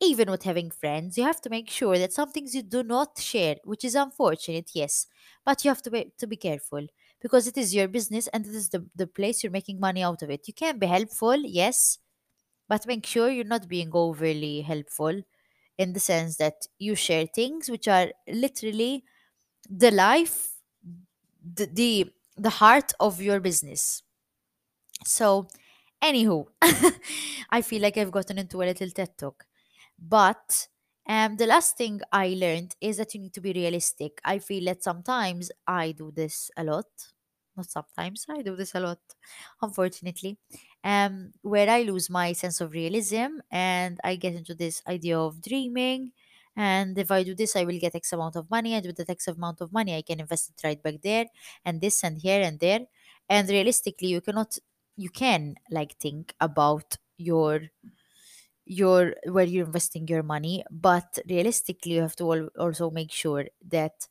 even 0.00 0.30
with 0.30 0.44
having 0.44 0.70
friends 0.70 1.18
you 1.18 1.24
have 1.24 1.40
to 1.40 1.50
make 1.50 1.68
sure 1.68 1.98
that 1.98 2.12
some 2.12 2.30
things 2.30 2.54
you 2.54 2.62
do 2.62 2.82
not 2.84 3.18
share 3.18 3.56
which 3.64 3.84
is 3.84 3.96
unfortunate 3.96 4.70
yes 4.72 5.06
but 5.44 5.64
you 5.64 5.70
have 5.70 5.82
to 5.82 5.90
be 5.90 6.12
to 6.16 6.26
be 6.26 6.36
careful 6.36 6.86
because 7.20 7.48
it 7.48 7.56
is 7.56 7.74
your 7.74 7.88
business 7.88 8.28
and 8.28 8.46
it 8.46 8.54
is 8.54 8.68
the, 8.68 8.86
the 8.94 9.08
place 9.08 9.42
you're 9.42 9.50
making 9.50 9.80
money 9.80 10.02
out 10.04 10.22
of 10.22 10.30
it. 10.30 10.46
You 10.46 10.54
can 10.54 10.78
be 10.78 10.86
helpful 10.86 11.36
yes 11.36 11.98
but 12.68 12.86
make 12.86 13.06
sure 13.06 13.30
you're 13.30 13.44
not 13.44 13.68
being 13.68 13.90
overly 13.92 14.62
helpful 14.62 15.22
in 15.78 15.92
the 15.92 16.00
sense 16.00 16.36
that 16.36 16.66
you 16.78 16.94
share 16.94 17.26
things 17.26 17.70
which 17.70 17.88
are 17.88 18.12
literally 18.28 19.04
the 19.70 19.90
life 19.90 20.50
the 21.42 21.66
the, 21.66 22.12
the 22.36 22.50
heart 22.50 22.92
of 23.00 23.20
your 23.22 23.40
business 23.40 24.02
so, 25.04 25.48
anywho, 26.02 26.46
I 27.50 27.62
feel 27.62 27.82
like 27.82 27.96
I've 27.96 28.10
gotten 28.10 28.38
into 28.38 28.58
a 28.62 28.66
little 28.66 28.90
TED 28.90 29.16
talk. 29.18 29.44
But 29.98 30.68
um, 31.08 31.36
the 31.36 31.46
last 31.46 31.76
thing 31.76 32.00
I 32.12 32.28
learned 32.38 32.76
is 32.80 32.98
that 32.98 33.14
you 33.14 33.20
need 33.20 33.34
to 33.34 33.40
be 33.40 33.52
realistic. 33.52 34.20
I 34.24 34.38
feel 34.38 34.64
that 34.66 34.84
sometimes 34.84 35.50
I 35.66 35.92
do 35.92 36.12
this 36.14 36.50
a 36.56 36.64
lot, 36.64 36.86
not 37.56 37.70
sometimes, 37.70 38.26
I 38.28 38.42
do 38.42 38.56
this 38.56 38.74
a 38.74 38.80
lot, 38.80 39.00
unfortunately, 39.62 40.38
um, 40.84 41.32
where 41.42 41.68
I 41.68 41.82
lose 41.82 42.08
my 42.10 42.32
sense 42.32 42.60
of 42.60 42.72
realism 42.72 43.40
and 43.50 43.98
I 44.04 44.16
get 44.16 44.34
into 44.34 44.54
this 44.54 44.82
idea 44.86 45.18
of 45.18 45.42
dreaming. 45.42 46.12
And 46.56 46.98
if 46.98 47.10
I 47.10 47.22
do 47.22 47.34
this, 47.34 47.54
I 47.54 47.64
will 47.64 47.78
get 47.78 47.94
X 47.94 48.12
amount 48.12 48.34
of 48.36 48.50
money. 48.50 48.74
And 48.74 48.84
with 48.86 48.96
that 48.96 49.10
X 49.10 49.28
amount 49.28 49.60
of 49.60 49.72
money, 49.72 49.96
I 49.96 50.02
can 50.02 50.20
invest 50.20 50.50
it 50.50 50.66
right 50.66 50.82
back 50.82 50.94
there 51.02 51.26
and 51.64 51.80
this 51.80 52.02
and 52.02 52.18
here 52.18 52.42
and 52.42 52.58
there. 52.58 52.80
And 53.28 53.48
realistically, 53.48 54.08
you 54.08 54.20
cannot, 54.20 54.58
you 54.98 55.10
can 55.10 55.56
like 55.70 55.96
think 55.98 56.34
about 56.42 56.98
your 57.18 57.62
your 58.66 59.14
where 59.26 59.44
you're 59.46 59.64
investing 59.66 60.06
your 60.08 60.22
money 60.22 60.62
but 60.70 61.18
realistically 61.28 61.92
you 61.92 62.02
have 62.02 62.16
to 62.16 62.32
al- 62.32 62.50
also 62.58 62.90
make 62.90 63.10
sure 63.10 63.46
that 63.66 64.06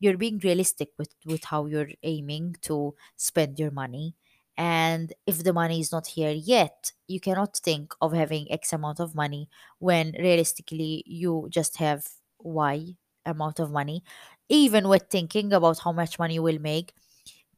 you're 0.00 0.16
being 0.16 0.38
realistic 0.44 0.90
with 0.98 1.14
with 1.26 1.44
how 1.44 1.66
you're 1.66 1.90
aiming 2.04 2.56
to 2.62 2.94
spend 3.16 3.58
your 3.58 3.70
money. 3.72 4.14
And 4.56 5.12
if 5.26 5.44
the 5.44 5.52
money 5.54 5.80
is 5.80 5.92
not 5.92 6.06
here 6.08 6.32
yet 6.32 6.92
you 7.08 7.20
cannot 7.20 7.56
think 7.56 7.94
of 8.02 8.12
having 8.12 8.50
x 8.52 8.72
amount 8.72 9.00
of 9.00 9.14
money 9.14 9.48
when 9.78 10.12
realistically 10.18 11.04
you 11.06 11.48
just 11.50 11.78
have 11.78 12.06
y 12.40 12.96
amount 13.26 13.60
of 13.60 13.70
money. 13.72 14.04
Even 14.48 14.88
with 14.88 15.04
thinking 15.10 15.52
about 15.52 15.80
how 15.80 15.92
much 15.92 16.18
money 16.18 16.34
you 16.34 16.42
will 16.42 16.60
make 16.60 16.94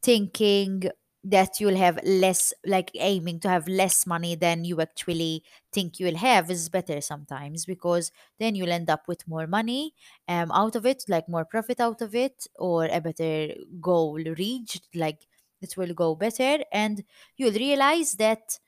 thinking 0.03 0.85
that 1.23 1.61
you'll 1.61 1.77
have 1.77 1.99
less 2.03 2.53
like 2.65 2.91
aiming 2.95 3.39
to 3.41 3.49
have 3.49 3.69
less 3.69 4.07
money 4.07 4.35
than 4.35 4.65
you 4.65 4.81
actually 4.81 5.45
think 5.73 6.01
you'll 6.01 6.17
have 6.17 6.51
is 6.51 6.69
better 6.71 7.01
sometimes 7.01 7.67
because 7.67 8.11
then 8.39 8.55
you'll 8.55 8.73
end 8.73 8.89
up 8.89 9.07
with 9.07 9.29
more 9.29 9.47
money 9.47 9.95
um 10.29 10.51
out 10.53 10.75
of 10.75 10.87
it 10.87 11.05
like 11.09 11.29
more 11.29 11.45
profit 11.45 11.79
out 11.79 12.01
of 12.01 12.15
it 12.15 12.47
or 12.59 12.87
a 12.87 13.01
better 13.01 13.49
goal 13.81 14.15
reached 14.39 14.89
like 14.95 15.27
it 15.63 15.77
will 15.77 15.93
go 15.93 16.15
better. 16.15 16.65
And 16.73 17.05
you'll 17.37 17.53
realize 17.53 18.15
that 18.15 18.59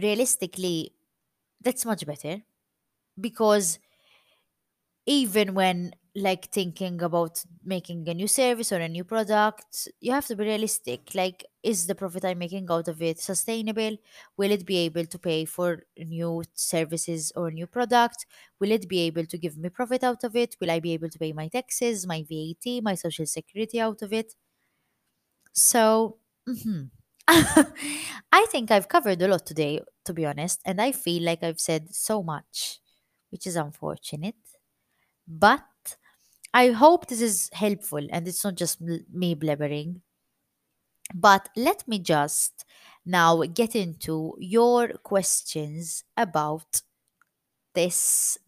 realistically 0.00 0.92
that's 1.60 1.84
much 1.86 2.06
better 2.06 2.42
because 3.20 3.78
even 5.06 5.54
when 5.54 5.94
like 6.14 6.50
thinking 6.52 7.00
about 7.02 7.42
making 7.64 8.06
a 8.08 8.12
new 8.14 8.26
service 8.28 8.70
or 8.70 8.76
a 8.80 8.88
new 8.88 9.02
product 9.02 9.88
you 10.00 10.12
have 10.12 10.26
to 10.26 10.36
be 10.36 10.44
realistic. 10.44 11.14
Like 11.14 11.44
is 11.62 11.86
the 11.86 11.94
profit 11.94 12.24
i'm 12.24 12.38
making 12.38 12.66
out 12.70 12.88
of 12.88 13.00
it 13.02 13.18
sustainable? 13.18 13.96
Will 14.36 14.50
it 14.50 14.66
be 14.66 14.76
able 14.78 15.06
to 15.06 15.18
pay 15.18 15.44
for 15.46 15.84
new 15.96 16.42
services 16.54 17.32
or 17.34 17.50
new 17.50 17.66
product? 17.66 18.26
Will 18.60 18.72
it 18.72 18.88
be 18.88 19.00
able 19.00 19.24
to 19.26 19.38
give 19.38 19.56
me 19.56 19.70
profit 19.70 20.04
out 20.04 20.22
of 20.24 20.36
it? 20.36 20.56
Will 20.60 20.70
i 20.70 20.80
be 20.80 20.92
able 20.92 21.08
to 21.08 21.18
pay 21.18 21.32
my 21.32 21.48
taxes 21.48 22.06
my 22.06 22.22
vat 22.28 22.82
my 22.82 22.94
social 22.94 23.26
security 23.26 23.80
out 23.80 24.02
of 24.02 24.12
it? 24.12 24.34
So 25.52 26.18
mhm. 26.48 26.90
i 28.32 28.46
think 28.50 28.70
i've 28.70 28.88
covered 28.88 29.22
a 29.22 29.28
lot 29.28 29.46
today 29.46 29.80
to 30.04 30.12
be 30.12 30.26
honest 30.26 30.60
and 30.66 30.80
i 30.82 30.90
feel 30.90 31.22
like 31.22 31.42
i've 31.44 31.60
said 31.60 31.94
so 31.94 32.20
much 32.22 32.80
which 33.30 33.46
is 33.46 33.56
unfortunate. 33.56 34.36
But 35.26 35.64
I 36.54 36.70
hope 36.70 37.06
this 37.08 37.20
is 37.20 37.50
helpful 37.52 38.06
and 38.10 38.26
it's 38.26 38.42
not 38.44 38.54
just 38.54 38.80
me 38.80 39.34
blabbering. 39.34 40.00
But 41.14 41.48
let 41.56 41.86
me 41.88 41.98
just 41.98 42.64
now 43.04 43.42
get 43.44 43.74
into 43.74 44.36
your 44.38 44.88
questions 44.98 46.04
about 46.16 46.82
this 47.74 48.38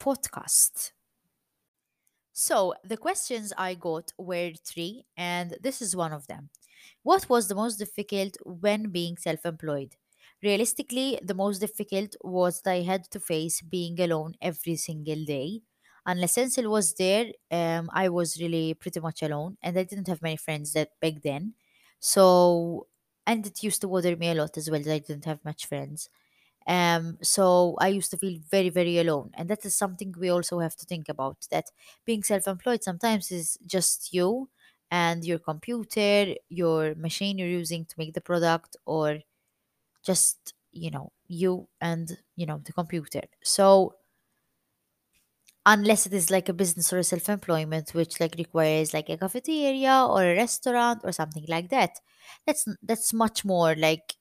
podcast. 0.00 0.92
So, 2.32 2.74
the 2.84 2.96
questions 2.96 3.52
I 3.56 3.74
got 3.74 4.12
were 4.18 4.52
three, 4.64 5.04
and 5.16 5.56
this 5.60 5.80
is 5.82 5.94
one 5.94 6.12
of 6.12 6.26
them. 6.26 6.50
What 7.02 7.28
was 7.28 7.48
the 7.48 7.54
most 7.54 7.76
difficult 7.78 8.36
when 8.44 8.90
being 8.90 9.16
self 9.16 9.44
employed? 9.46 9.96
Realistically, 10.42 11.18
the 11.22 11.34
most 11.34 11.58
difficult 11.60 12.16
was 12.22 12.62
that 12.62 12.72
I 12.72 12.82
had 12.82 13.04
to 13.10 13.20
face 13.20 13.60
being 13.60 14.00
alone 14.00 14.34
every 14.40 14.76
single 14.76 15.24
day. 15.24 15.62
Unless 16.10 16.34
Cecil 16.34 16.68
was 16.70 16.94
there, 16.94 17.26
um, 17.50 17.84
I 17.92 18.08
was 18.08 18.40
really 18.40 18.74
pretty 18.74 19.00
much 19.00 19.22
alone, 19.22 19.52
and 19.62 19.78
I 19.78 19.84
didn't 19.84 20.08
have 20.08 20.22
many 20.22 20.36
friends 20.46 20.72
that 20.74 20.90
back 21.00 21.16
then. 21.22 21.54
So, 22.00 22.86
and 23.26 23.46
it 23.46 23.62
used 23.62 23.80
to 23.82 23.88
bother 23.88 24.16
me 24.16 24.28
a 24.30 24.34
lot 24.34 24.56
as 24.56 24.70
well 24.70 24.82
that 24.82 24.92
I 24.94 24.98
didn't 25.00 25.26
have 25.26 25.44
much 25.44 25.66
friends. 25.66 26.08
Um, 26.66 27.18
so 27.22 27.76
I 27.80 27.88
used 27.88 28.10
to 28.12 28.16
feel 28.18 28.38
very, 28.50 28.68
very 28.70 28.98
alone. 28.98 29.30
And 29.34 29.48
that 29.50 29.64
is 29.64 29.74
something 29.76 30.14
we 30.18 30.30
also 30.30 30.60
have 30.60 30.76
to 30.76 30.86
think 30.86 31.08
about 31.08 31.38
that 31.50 31.66
being 32.04 32.22
self 32.22 32.46
employed 32.46 32.82
sometimes 32.84 33.30
is 33.32 33.58
just 33.66 34.12
you 34.12 34.48
and 34.90 35.24
your 35.24 35.38
computer, 35.38 36.34
your 36.48 36.94
machine 36.96 37.38
you're 37.38 37.48
using 37.62 37.84
to 37.86 37.94
make 37.98 38.14
the 38.14 38.20
product, 38.20 38.76
or 38.86 39.20
just, 40.04 40.54
you 40.72 40.90
know, 40.90 41.12
you 41.28 41.68
and, 41.80 42.18
you 42.36 42.46
know, 42.46 42.60
the 42.64 42.72
computer. 42.72 43.22
So 43.42 43.94
unless 45.70 46.06
it 46.06 46.12
is 46.14 46.30
like 46.30 46.48
a 46.48 46.52
business 46.54 46.92
or 46.92 46.98
a 46.98 47.04
self 47.04 47.28
employment, 47.28 47.90
which 47.94 48.20
like 48.20 48.34
requires 48.38 48.94
like 48.94 49.08
a 49.10 49.16
cafeteria 49.18 50.06
or 50.08 50.22
a 50.24 50.36
restaurant 50.36 51.00
or 51.04 51.12
something 51.12 51.44
like 51.48 51.70
that, 51.70 51.92
that's 52.46 52.66
that's 52.82 53.12
much 53.14 53.44
more 53.44 53.74
like 53.76 54.14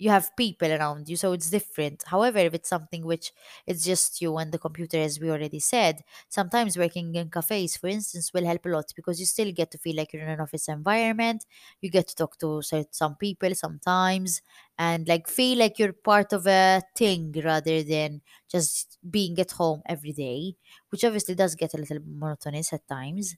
you 0.00 0.10
have 0.10 0.34
people 0.36 0.72
around 0.72 1.08
you 1.08 1.16
so 1.16 1.32
it's 1.32 1.50
different. 1.50 2.02
However 2.06 2.38
if 2.38 2.54
it's 2.54 2.68
something 2.68 3.04
which 3.04 3.32
it's 3.66 3.84
just 3.84 4.20
you 4.20 4.36
and 4.38 4.50
the 4.52 4.58
computer 4.58 4.98
as 4.98 5.20
we 5.20 5.30
already 5.30 5.60
said 5.60 6.02
sometimes 6.28 6.76
working 6.78 7.14
in 7.14 7.30
cafes 7.30 7.76
for 7.76 7.88
instance 7.88 8.32
will 8.34 8.44
help 8.46 8.64
a 8.66 8.70
lot 8.70 8.92
because 8.96 9.20
you 9.20 9.26
still 9.26 9.52
get 9.52 9.70
to 9.72 9.78
feel 9.78 9.96
like 9.96 10.12
you're 10.12 10.22
in 10.22 10.28
an 10.30 10.40
office 10.40 10.68
environment. 10.68 11.44
You 11.80 11.90
get 11.90 12.08
to 12.08 12.14
talk 12.16 12.38
to 12.38 12.62
some 12.90 13.16
people 13.16 13.54
sometimes 13.54 14.42
and 14.78 15.06
like 15.08 15.28
feel 15.28 15.58
like 15.58 15.78
you're 15.78 15.92
part 15.92 16.32
of 16.32 16.46
a 16.46 16.82
thing 16.96 17.34
rather 17.44 17.82
than 17.82 18.22
just 18.50 18.98
being 19.08 19.38
at 19.38 19.52
home 19.52 19.82
every 19.86 20.12
day 20.12 20.56
which 20.90 21.04
obviously 21.04 21.34
does 21.34 21.54
get 21.54 21.74
a 21.74 21.78
little 21.78 21.98
monotonous 22.04 22.72
at 22.72 22.86
times 22.88 23.36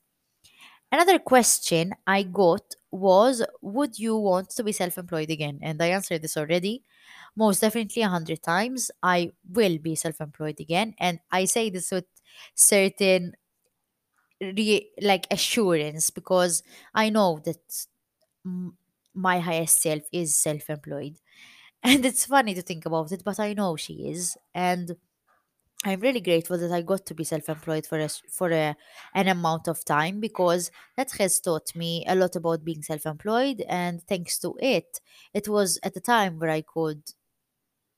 Another 0.92 1.18
question 1.18 1.94
I 2.06 2.22
got 2.22 2.74
was 2.90 3.42
Would 3.62 3.98
you 3.98 4.16
want 4.16 4.50
to 4.50 4.62
be 4.64 4.72
self 4.72 4.98
employed 4.98 5.30
again? 5.30 5.58
And 5.62 5.82
I 5.82 5.86
answered 5.88 6.22
this 6.22 6.36
already. 6.36 6.84
Most 7.34 7.60
definitely, 7.60 8.02
a 8.02 8.08
hundred 8.08 8.42
times. 8.42 8.90
I 9.02 9.32
will 9.50 9.78
be 9.78 9.94
self 9.96 10.20
employed 10.20 10.60
again. 10.60 10.94
And 10.98 11.20
I 11.30 11.46
say 11.46 11.70
this 11.70 11.90
with 11.90 12.04
certain 12.54 13.34
re- 14.40 14.90
like 15.00 15.26
assurance 15.30 16.10
because 16.10 16.62
I 16.94 17.10
know 17.10 17.40
that 17.44 17.86
m- 18.46 18.76
my 19.14 19.40
highest 19.40 19.82
self 19.82 20.02
is 20.12 20.36
self 20.36 20.70
employed. 20.70 21.16
And 21.84 22.04
it's 22.06 22.26
funny 22.26 22.54
to 22.54 22.62
think 22.62 22.86
about 22.86 23.12
it, 23.12 23.22
but 23.24 23.40
I 23.40 23.54
know 23.54 23.76
she 23.76 24.08
is. 24.10 24.36
And 24.54 24.96
I'm 25.84 26.00
really 26.00 26.20
grateful 26.20 26.58
that 26.58 26.70
I 26.70 26.82
got 26.82 27.06
to 27.06 27.14
be 27.14 27.24
self-employed 27.24 27.86
for 27.86 27.98
a, 27.98 28.08
for 28.08 28.50
a, 28.52 28.76
an 29.14 29.26
amount 29.28 29.66
of 29.66 29.84
time 29.84 30.20
because 30.20 30.70
that 30.96 31.10
has 31.18 31.40
taught 31.40 31.74
me 31.74 32.04
a 32.06 32.14
lot 32.14 32.36
about 32.36 32.64
being 32.64 32.82
self-employed 32.82 33.62
and 33.68 34.00
thanks 34.04 34.38
to 34.40 34.56
it 34.60 35.00
it 35.34 35.48
was 35.48 35.80
at 35.82 35.96
a 35.96 36.00
time 36.00 36.38
where 36.38 36.50
I 36.50 36.60
could 36.62 37.02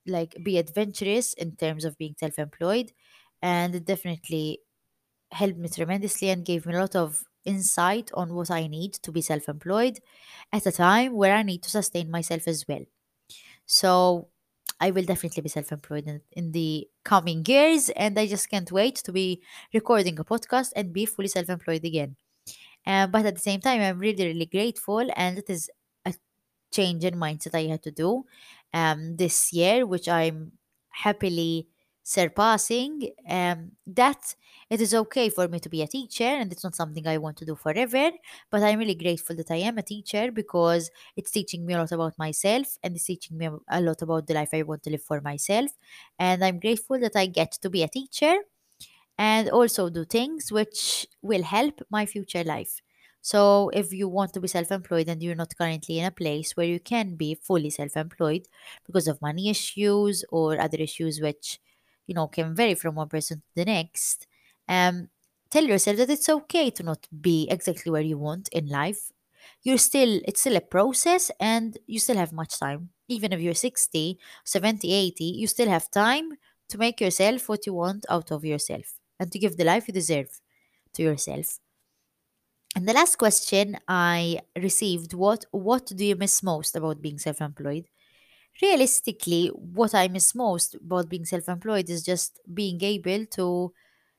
like 0.06 0.36
be 0.44 0.58
adventurous 0.58 1.32
in 1.34 1.56
terms 1.56 1.84
of 1.84 1.98
being 1.98 2.14
self-employed 2.18 2.92
and 3.42 3.74
it 3.74 3.84
definitely 3.86 4.60
helped 5.32 5.58
me 5.58 5.68
tremendously 5.68 6.30
and 6.30 6.44
gave 6.46 6.66
me 6.66 6.74
a 6.74 6.80
lot 6.80 6.96
of 6.96 7.24
insight 7.44 8.10
on 8.14 8.34
what 8.34 8.50
I 8.50 8.66
need 8.68 8.94
to 8.94 9.12
be 9.12 9.22
self-employed 9.22 10.00
at 10.52 10.66
a 10.66 10.72
time 10.72 11.14
where 11.14 11.34
I 11.34 11.42
need 11.42 11.62
to 11.64 11.70
sustain 11.70 12.10
myself 12.10 12.48
as 12.48 12.64
well. 12.68 12.84
So 13.66 14.28
I 14.80 14.90
will 14.90 15.04
definitely 15.04 15.42
be 15.42 15.48
self 15.48 15.72
employed 15.72 16.06
in, 16.32 16.52
the 16.52 16.88
coming 17.04 17.44
years, 17.46 17.90
and 17.90 18.18
I 18.18 18.26
just 18.26 18.50
can't 18.50 18.70
wait 18.72 18.96
to 18.96 19.12
be 19.12 19.42
recording 19.72 20.18
a 20.18 20.24
podcast 20.24 20.72
and 20.76 20.92
be 20.92 21.06
fully 21.06 21.28
self 21.28 21.48
employed 21.48 21.84
again. 21.84 22.16
Um, 22.86 23.10
but 23.10 23.26
at 23.26 23.34
the 23.36 23.40
same 23.40 23.60
time, 23.60 23.80
I'm 23.80 23.98
really, 23.98 24.26
really 24.26 24.46
grateful, 24.46 25.06
and 25.16 25.38
it 25.38 25.48
is 25.50 25.70
a 26.04 26.14
change 26.72 27.04
in 27.04 27.14
mindset 27.14 27.54
I 27.54 27.70
had 27.70 27.82
to 27.84 27.90
do 27.90 28.24
um, 28.74 29.16
this 29.16 29.52
year, 29.52 29.86
which 29.86 30.08
I'm 30.08 30.52
happily 30.90 31.68
surpassing. 32.04 33.10
Um, 33.28 33.72
that 33.88 34.36
it 34.70 34.80
is 34.80 34.94
okay 34.94 35.30
for 35.30 35.48
me 35.48 35.58
to 35.60 35.70
be 35.70 35.82
a 35.82 35.88
teacher, 35.88 36.24
and 36.24 36.52
it's 36.52 36.64
not 36.64 36.76
something 36.76 37.06
I 37.08 37.18
want 37.18 37.38
to 37.38 37.46
do 37.46 37.56
forever. 37.56 38.12
But 38.50 38.62
I'm 38.62 38.78
really 38.78 38.94
grateful 38.94 39.36
that 39.36 39.50
I 39.50 39.56
am 39.56 39.78
a 39.78 39.82
teacher 39.82 40.30
because 40.32 40.90
it's 41.16 41.32
teaching 41.32 41.66
me 41.66 41.74
a 41.74 41.78
lot 41.78 41.92
about 41.92 42.18
myself 42.18 42.78
and 42.82 42.94
it's 42.96 43.06
teaching 43.06 43.38
me 43.38 43.48
a 43.68 43.80
lot 43.80 44.02
about 44.02 44.26
the 44.28 44.34
life 44.34 44.50
I 44.52 44.62
want 44.62 44.82
to 44.84 44.90
live 44.90 45.02
for 45.02 45.20
myself. 45.20 45.72
And 46.18 46.44
I'm 46.44 46.60
grateful 46.60 47.00
that 47.00 47.16
I 47.16 47.26
get 47.26 47.52
to 47.62 47.70
be 47.70 47.82
a 47.82 47.88
teacher 47.88 48.36
and 49.18 49.48
also 49.50 49.88
do 49.90 50.04
things 50.04 50.50
which 50.52 51.06
will 51.22 51.42
help 51.42 51.82
my 51.90 52.06
future 52.06 52.44
life. 52.44 52.80
So, 53.22 53.70
if 53.72 53.92
you 53.92 54.08
want 54.08 54.34
to 54.34 54.40
be 54.40 54.48
self 54.48 54.70
employed 54.70 55.08
and 55.08 55.22
you're 55.22 55.34
not 55.34 55.56
currently 55.56 55.98
in 55.98 56.04
a 56.06 56.10
place 56.10 56.56
where 56.56 56.66
you 56.66 56.78
can 56.80 57.16
be 57.16 57.34
fully 57.34 57.70
self 57.70 57.96
employed 57.96 58.48
because 58.86 59.08
of 59.08 59.22
money 59.22 59.48
issues 59.48 60.24
or 60.30 60.60
other 60.60 60.76
issues 60.78 61.20
which, 61.22 61.58
you 62.06 62.14
know, 62.14 62.28
can 62.28 62.54
vary 62.54 62.74
from 62.74 62.94
one 62.96 63.08
person 63.08 63.38
to 63.40 63.46
the 63.54 63.64
next, 63.64 64.26
um, 64.68 65.08
tell 65.50 65.64
yourself 65.64 65.96
that 65.98 66.10
it's 66.10 66.28
okay 66.28 66.70
to 66.70 66.82
not 66.82 67.06
be 67.20 67.48
exactly 67.50 67.90
where 67.92 68.02
you 68.02 68.18
want 68.18 68.48
in 68.52 68.68
life. 68.68 69.10
you're 69.62 69.78
still 69.90 70.20
it's 70.28 70.40
still 70.40 70.56
a 70.56 70.60
process 70.76 71.30
and 71.40 71.78
you 71.86 71.98
still 72.00 72.16
have 72.16 72.32
much 72.32 72.58
time. 72.58 72.90
Even 73.08 73.32
if 73.32 73.40
you're 73.40 73.54
60 73.68 74.18
70 74.44 74.92
80 74.92 75.24
you 75.40 75.46
still 75.46 75.68
have 75.68 75.90
time 75.90 76.28
to 76.70 76.78
make 76.78 77.00
yourself 77.00 77.48
what 77.48 77.66
you 77.66 77.74
want 77.74 78.06
out 78.10 78.30
of 78.32 78.44
yourself 78.44 78.94
and 79.20 79.30
to 79.32 79.38
give 79.38 79.56
the 79.56 79.64
life 79.64 79.86
you 79.88 79.94
deserve 79.94 80.30
to 80.94 81.02
yourself. 81.02 81.58
And 82.76 82.88
the 82.88 82.92
last 82.92 83.16
question 83.18 83.76
i 83.88 84.40
received 84.68 85.14
what 85.14 85.44
what 85.52 85.86
do 85.98 86.04
you 86.04 86.16
miss 86.16 86.42
most 86.42 86.74
about 86.76 87.00
being 87.02 87.18
self-employed 87.18 87.84
realistically 88.62 89.48
what 89.48 89.94
i 89.94 90.06
miss 90.08 90.34
most 90.34 90.74
about 90.76 91.08
being 91.08 91.24
self-employed 91.24 91.88
is 91.90 92.04
just 92.04 92.40
being 92.52 92.82
able 92.82 93.26
to 93.26 93.72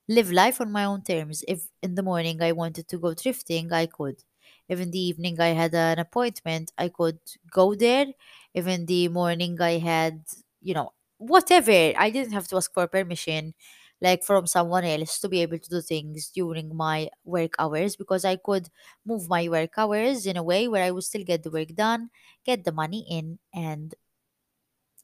live 0.09 0.31
life 0.31 0.61
on 0.61 0.71
my 0.71 0.85
own 0.85 1.03
terms. 1.03 1.43
If 1.47 1.67
in 1.83 1.95
the 1.95 2.03
morning 2.03 2.41
I 2.41 2.53
wanted 2.53 2.87
to 2.89 2.97
go 2.97 3.09
thrifting, 3.09 3.71
I 3.73 3.87
could. 3.87 4.23
If 4.69 4.79
in 4.79 4.91
the 4.91 4.99
evening 4.99 5.39
I 5.39 5.49
had 5.49 5.75
an 5.75 5.99
appointment, 5.99 6.71
I 6.77 6.89
could 6.89 7.19
go 7.51 7.75
there. 7.75 8.07
If 8.53 8.67
in 8.67 8.85
the 8.87 9.09
morning 9.09 9.61
I 9.61 9.79
had, 9.79 10.23
you 10.61 10.73
know, 10.73 10.93
whatever, 11.17 11.71
I 11.97 12.09
didn't 12.09 12.33
have 12.33 12.47
to 12.49 12.57
ask 12.57 12.73
for 12.73 12.87
permission 12.87 13.53
like 14.01 14.23
from 14.23 14.45
someone 14.45 14.83
else 14.83 15.19
to 15.19 15.29
be 15.29 15.41
able 15.41 15.57
to 15.57 15.69
do 15.69 15.81
things 15.81 16.29
during 16.29 16.75
my 16.75 17.09
work 17.23 17.53
hours 17.59 17.95
because 17.95 18.25
I 18.25 18.35
could 18.35 18.69
move 19.05 19.29
my 19.29 19.47
work 19.47 19.71
hours 19.77 20.25
in 20.25 20.37
a 20.37 20.43
way 20.43 20.67
where 20.67 20.83
I 20.83 20.91
would 20.91 21.03
still 21.03 21.23
get 21.23 21.43
the 21.43 21.51
work 21.51 21.69
done, 21.75 22.09
get 22.45 22.65
the 22.65 22.71
money 22.73 23.05
in, 23.09 23.39
and, 23.53 23.95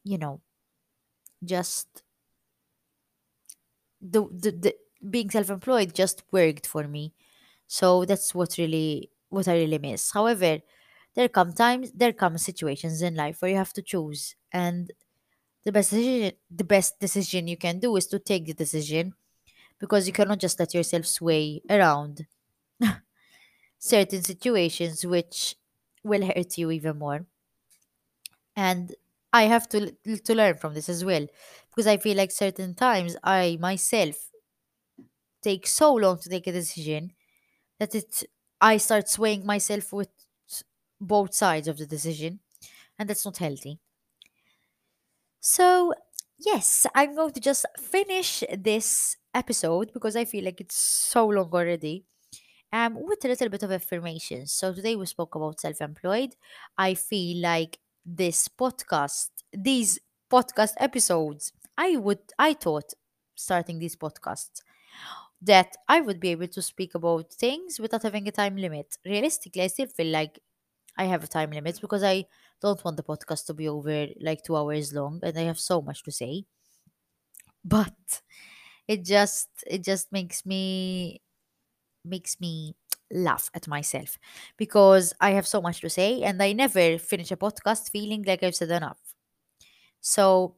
you 0.04 0.18
know, 0.18 0.42
just 1.44 2.04
the, 4.02 4.22
the, 4.32 4.52
the 4.52 4.76
being 5.10 5.30
self-employed 5.30 5.94
just 5.94 6.24
worked 6.32 6.68
for 6.68 6.88
me. 6.88 7.14
So 7.68 8.06
that's 8.06 8.36
what 8.36 8.58
really 8.58 9.10
what 9.30 9.48
i 9.48 9.54
really 9.56 9.78
miss. 9.80 10.12
However 10.12 10.60
there 11.16 11.30
come 11.30 11.54
times 11.54 11.92
there 11.94 12.14
come 12.14 12.38
situations 12.38 13.02
in 13.02 13.16
life 13.16 13.42
where 13.42 13.52
you 13.52 13.58
have 13.58 13.74
to 13.74 13.82
choose 13.82 14.36
and 14.52 14.92
the 15.66 15.72
best 15.72 15.92
decision 15.92 16.34
the 16.52 16.64
best 16.66 17.00
decision 17.00 17.48
you 17.48 17.58
can 17.58 17.80
do 17.80 17.96
is 17.98 18.08
to 18.08 18.20
take 18.20 18.46
the 18.48 18.54
decision 18.54 19.14
because 19.80 20.08
you 20.08 20.14
cannot 20.14 20.40
just 20.40 20.60
let 20.60 20.74
yourself 20.74 21.06
sway 21.06 21.62
around 21.70 22.28
certain 23.80 24.24
situations 24.24 25.06
which 25.06 25.56
will 26.04 26.26
hurt 26.26 26.58
you 26.58 26.72
even 26.72 26.98
more. 27.00 27.26
And 28.56 28.96
i 29.34 29.44
have 29.44 29.68
to 29.70 29.92
to 30.26 30.36
learn 30.36 30.56
from 30.58 30.74
this 30.74 30.90
as 30.90 31.04
well 31.06 31.26
because 31.70 31.88
i 31.88 31.98
feel 31.98 32.18
like 32.18 32.32
certain 32.32 32.74
times 32.76 33.16
i 33.24 33.58
myself 33.60 34.32
take 35.42 35.68
so 35.68 35.94
long 35.94 36.20
to 36.20 36.30
take 36.30 36.48
a 36.48 36.52
decision 36.52 37.12
that 37.80 37.96
it 37.96 38.24
I 38.62 38.78
start 38.78 39.10
swaying 39.10 39.46
myself 39.46 39.94
with 39.94 40.10
both 41.02 41.34
sides 41.34 41.68
of 41.68 41.78
the 41.78 41.86
decision, 41.86 42.40
and 43.00 43.10
that's 43.10 43.26
not 43.26 43.38
healthy. 43.38 43.80
So, 45.40 45.94
yes, 46.38 46.86
I'm 46.96 47.16
going 47.16 47.34
to 47.34 47.40
just 47.40 47.66
finish 47.80 48.44
this 48.58 49.18
episode 49.34 49.92
because 49.94 50.16
I 50.16 50.26
feel 50.26 50.46
like 50.46 50.62
it's 50.62 50.76
so 50.76 51.28
long 51.28 51.50
already. 51.54 52.06
Um, 52.74 52.98
with 53.02 53.26
a 53.26 53.30
little 53.30 53.50
bit 53.50 53.64
of 53.64 53.72
affirmation. 53.72 54.48
So 54.48 54.74
today 54.74 54.96
we 54.96 55.06
spoke 55.06 55.36
about 55.36 55.62
self-employed. 55.62 56.36
I 56.78 56.96
feel 56.96 57.42
like 57.42 57.80
this 58.06 58.48
podcast, 58.48 59.30
these 59.54 60.00
podcast 60.32 60.74
episodes, 60.78 61.52
I 61.78 61.98
would 61.98 62.20
I 62.40 62.54
thought 62.54 62.94
starting 63.36 63.80
these 63.80 63.96
podcasts 63.96 64.62
that 65.42 65.76
I 65.88 66.02
would 66.02 66.20
be 66.20 66.30
able 66.30 66.48
to 66.48 66.62
speak 66.62 66.96
about 66.96 67.34
things 67.34 67.80
without 67.80 68.04
having 68.04 68.28
a 68.28 68.32
time 68.32 68.58
limit. 68.58 68.98
Realistically, 69.06 69.64
I 69.64 69.68
still 69.68 69.88
feel 69.88 70.08
like 70.08 70.40
I 70.98 71.06
have 71.06 71.24
a 71.24 71.28
time 71.28 71.52
limit 71.52 71.80
because 71.82 72.04
I 72.04 72.26
don't 72.62 72.84
want 72.86 72.98
the 72.98 73.04
podcast 73.04 73.46
to 73.48 73.54
be 73.56 73.68
over 73.70 74.08
like 74.22 74.44
two 74.44 74.56
hours 74.58 74.94
long 74.94 75.20
and 75.24 75.38
I 75.38 75.44
have 75.44 75.60
so 75.60 75.82
much 75.82 76.04
to 76.04 76.12
say. 76.12 76.46
But 77.64 78.22
it 78.88 79.06
just 79.06 79.50
it 79.68 79.84
just 79.84 80.12
makes 80.12 80.46
me 80.46 81.22
makes 82.06 82.40
me 82.42 82.76
laugh 83.12 83.50
at 83.54 83.68
myself 83.68 84.18
because 84.58 85.14
I 85.22 85.32
have 85.32 85.48
so 85.48 85.62
much 85.62 85.82
to 85.82 85.90
say 85.90 86.22
and 86.24 86.42
I 86.42 86.54
never 86.54 86.98
finish 86.98 87.32
a 87.32 87.38
podcast 87.38 87.92
feeling 87.92 88.24
like 88.24 88.44
I've 88.44 88.56
said 88.56 88.72
enough. 88.72 89.00
So 90.00 90.56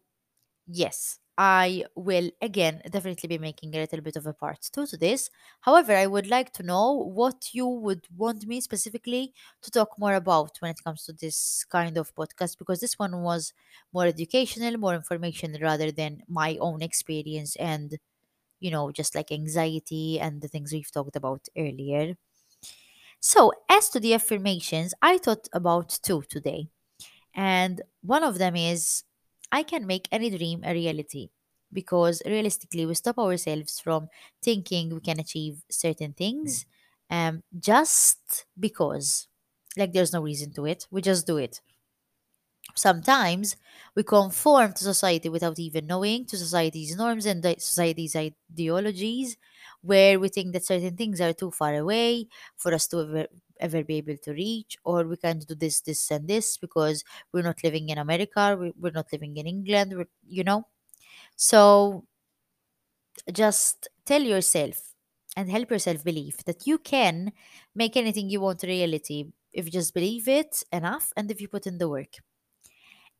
Yes, 0.72 1.20
I 1.38 1.86
will 1.96 2.32
again 2.42 2.82
definitely 2.92 3.28
be 3.28 3.38
making 3.40 3.76
a 3.76 3.80
little 3.80 4.02
bit 4.02 4.16
of 4.18 4.28
a 4.28 4.34
part 4.34 4.62
two 4.74 4.88
to 4.88 4.98
this. 4.98 5.30
However, 5.62 5.94
I 5.96 6.08
would 6.08 6.28
like 6.28 6.54
to 6.54 6.64
know 6.64 6.94
what 6.94 7.50
you 7.54 7.68
would 7.68 8.08
want 8.16 8.48
me 8.48 8.62
specifically 8.62 9.34
to 9.64 9.72
talk 9.72 10.00
more 10.00 10.16
about 10.16 10.58
when 10.62 10.72
it 10.72 10.84
comes 10.84 11.06
to 11.06 11.14
this 11.14 11.66
kind 11.72 11.98
of 11.98 12.16
podcast 12.16 12.58
because 12.60 12.82
this 12.82 13.00
one 13.00 13.22
was 13.24 13.54
more 13.94 14.08
educational, 14.08 14.78
more 14.78 14.96
information 14.96 15.58
rather 15.62 15.92
than 15.92 16.24
my 16.30 16.58
own 16.62 16.82
experience 16.84 17.56
and, 17.58 18.00
you 18.60 18.72
know, 18.72 18.92
just 18.92 19.16
like 19.16 19.32
anxiety 19.32 20.20
and 20.20 20.42
the 20.42 20.48
things 20.50 20.74
we've 20.74 20.92
talked 20.92 21.16
about 21.16 21.48
earlier. 21.58 22.16
So, 23.24 23.54
as 23.70 23.90
to 23.90 24.00
the 24.00 24.14
affirmations, 24.14 24.94
I 25.02 25.18
thought 25.18 25.48
about 25.54 25.98
two 26.04 26.24
today. 26.30 26.68
And 27.36 27.82
one 28.02 28.24
of 28.24 28.38
them 28.40 28.56
is 28.56 29.04
I 29.52 29.64
can 29.64 29.88
make 29.88 30.08
any 30.12 30.30
dream 30.30 30.64
a 30.66 30.74
reality 30.74 31.30
because 31.74 32.22
realistically, 32.26 32.86
we 32.86 32.96
stop 32.96 33.20
ourselves 33.20 33.80
from 33.80 34.10
thinking 34.44 34.94
we 34.96 35.02
can 35.02 35.20
achieve 35.20 35.64
certain 35.72 36.14
things 36.14 36.66
um, 37.10 37.44
just 37.60 38.46
because. 38.60 39.28
Like, 39.78 39.94
there's 39.94 40.14
no 40.14 40.22
reason 40.24 40.54
to 40.56 40.66
it. 40.68 40.88
We 40.92 41.02
just 41.02 41.28
do 41.28 41.38
it. 41.38 41.62
Sometimes 42.76 43.56
we 43.96 44.04
conform 44.04 44.74
to 44.74 44.84
society 44.84 45.30
without 45.30 45.60
even 45.60 45.86
knowing, 45.88 46.26
to 46.28 46.38
society's 46.38 46.96
norms 46.96 47.26
and 47.26 47.44
society's 47.60 48.16
ideologies, 48.16 49.38
where 49.84 50.20
we 50.20 50.30
think 50.30 50.54
that 50.54 50.66
certain 50.66 50.98
things 50.98 51.22
are 51.22 51.34
too 51.34 51.52
far 51.52 51.76
away 51.76 52.28
for 52.58 52.74
us 52.74 52.88
to 52.90 53.02
ever, 53.02 53.28
ever 53.60 53.84
be 53.84 53.98
able 53.98 54.18
to 54.18 54.32
reach, 54.34 54.78
or 54.86 55.04
we 55.06 55.18
can't 55.18 55.48
do 55.48 55.56
this, 55.56 55.82
this, 55.82 56.12
and 56.12 56.28
this 56.28 56.58
because 56.58 57.04
we're 57.34 57.44
not 57.44 57.64
living 57.64 57.90
in 57.90 58.00
America, 58.00 58.58
we- 58.60 58.74
we're 58.80 58.92
not 59.02 59.12
living 59.14 59.38
in 59.38 59.48
England, 59.48 59.94
you 60.28 60.44
know? 60.44 60.66
So 61.38 62.06
just 63.32 63.88
tell 64.06 64.22
yourself 64.22 64.78
and 65.36 65.50
help 65.50 65.72
yourself 65.72 66.04
believe 66.04 66.38
that 66.46 66.66
you 66.68 66.78
can 66.78 67.32
make 67.76 67.98
anything 67.98 68.30
you 68.30 68.40
want 68.42 68.64
a 68.64 68.68
reality 68.68 69.26
if 69.52 69.66
you 69.66 69.72
just 69.72 69.94
believe 69.94 70.28
it 70.28 70.64
enough 70.72 71.12
and 71.18 71.30
if 71.32 71.42
you 71.42 71.48
put 71.48 71.68
in 71.68 71.78
the 71.78 71.90
work. 71.90 72.16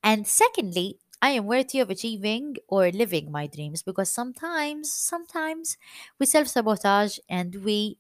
And 0.04 0.28
secondly, 0.28 1.00
I 1.24 1.30
am 1.32 1.46
worthy 1.48 1.80
of 1.82 1.90
achieving 1.90 2.58
or 2.68 2.92
living 2.92 3.32
my 3.32 3.48
dreams 3.48 3.84
because 3.84 4.12
sometimes, 4.12 4.92
sometimes 4.94 5.78
we 6.20 6.28
self 6.28 6.50
sabotage 6.50 7.20
and 7.30 7.56
we 7.66 8.00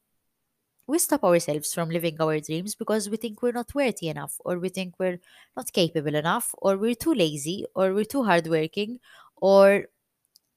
we 0.88 0.99
stop 0.99 1.24
ourselves 1.24 1.74
from 1.74 1.89
living 1.89 2.17
our 2.21 2.39
dreams 2.39 2.76
because 2.76 3.09
we 3.09 3.17
think 3.17 3.41
we're 3.41 3.53
not 3.61 3.74
worthy 3.76 4.09
enough, 4.09 4.36
or 4.45 4.59
we 4.59 4.69
think 4.69 4.95
we're 4.99 5.19
not 5.57 5.71
capable 5.74 6.15
enough, 6.15 6.53
or 6.59 6.78
we're 6.78 6.95
too 6.95 7.13
lazy, 7.13 7.65
or 7.76 7.93
we're 7.93 8.05
too 8.05 8.24
hardworking, 8.24 8.99
or 9.38 9.86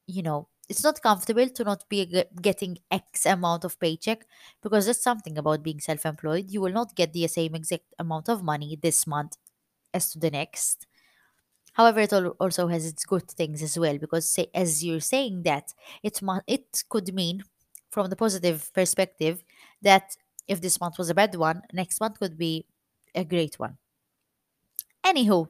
you 0.06 0.22
know, 0.22 0.48
it's 0.68 0.82
not 0.84 1.02
comfortable 1.02 1.48
to 1.48 1.64
not 1.64 1.88
be 1.88 2.06
ge- 2.06 2.42
getting 2.42 2.78
X 2.90 3.26
amount 3.26 3.64
of 3.64 3.78
paycheck 3.80 4.26
because 4.62 4.86
that's 4.86 5.02
something 5.02 5.38
about 5.38 5.62
being 5.62 5.80
self 5.80 6.06
employed. 6.06 6.50
You 6.50 6.60
will 6.60 6.72
not 6.72 6.96
get 6.96 7.12
the 7.12 7.26
same 7.28 7.54
exact 7.54 7.86
amount 7.98 8.28
of 8.28 8.42
money 8.42 8.76
this 8.80 9.06
month 9.06 9.36
as 9.94 10.12
to 10.12 10.18
the 10.20 10.30
next 10.30 10.86
However, 11.78 12.00
it 12.00 12.12
also 12.12 12.68
has 12.68 12.86
its 12.86 13.04
good 13.04 13.28
things 13.30 13.62
as 13.62 13.78
well 13.78 13.98
because 13.98 14.28
say, 14.28 14.46
as 14.54 14.84
you're 14.84 15.00
saying 15.14 15.42
that, 15.44 15.74
it 16.02 16.22
mu- 16.22 16.40
it 16.46 16.84
could 16.88 17.14
mean 17.14 17.44
from 17.90 18.10
the 18.10 18.16
positive 18.16 18.72
perspective 18.74 19.44
that 19.82 20.16
if 20.48 20.60
this 20.60 20.80
month 20.80 20.98
was 20.98 21.10
a 21.10 21.14
bad 21.14 21.34
one, 21.36 21.62
next 21.72 22.00
month 22.00 22.18
could 22.20 22.36
be 22.38 22.66
a 23.14 23.24
great 23.24 23.58
one. 23.58 23.78
Anywho, 25.04 25.48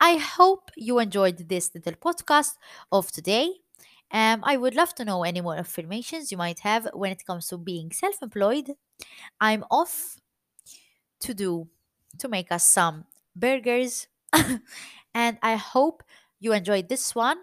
I 0.00 0.16
hope 0.16 0.70
you 0.76 0.98
enjoyed 1.00 1.38
this 1.48 1.74
little 1.74 1.94
podcast 1.94 2.54
of 2.92 3.12
today. 3.12 3.54
Um, 4.12 4.42
I 4.44 4.56
would 4.56 4.74
love 4.76 4.94
to 4.96 5.04
know 5.06 5.24
any 5.24 5.40
more 5.40 5.56
affirmations 5.56 6.32
you 6.32 6.38
might 6.38 6.60
have 6.60 6.88
when 6.94 7.12
it 7.12 7.26
comes 7.26 7.48
to 7.48 7.58
being 7.58 7.92
self-employed. 7.92 8.72
I'm 9.40 9.64
off 9.70 10.18
to 11.20 11.34
do 11.34 11.68
to 12.18 12.28
make 12.28 12.50
us 12.52 12.64
some 12.64 13.04
burgers. 13.34 14.06
and 15.14 15.38
I 15.42 15.56
hope 15.56 16.02
you 16.40 16.52
enjoyed 16.52 16.88
this 16.88 17.14
one. 17.14 17.38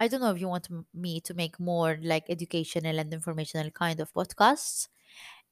I 0.00 0.08
don't 0.08 0.20
know 0.20 0.32
if 0.32 0.40
you 0.40 0.48
want 0.48 0.68
me 0.94 1.20
to 1.22 1.34
make 1.34 1.60
more 1.60 1.98
like 2.02 2.24
educational 2.28 2.98
and 2.98 3.12
informational 3.12 3.70
kind 3.70 4.00
of 4.00 4.12
podcasts. 4.12 4.88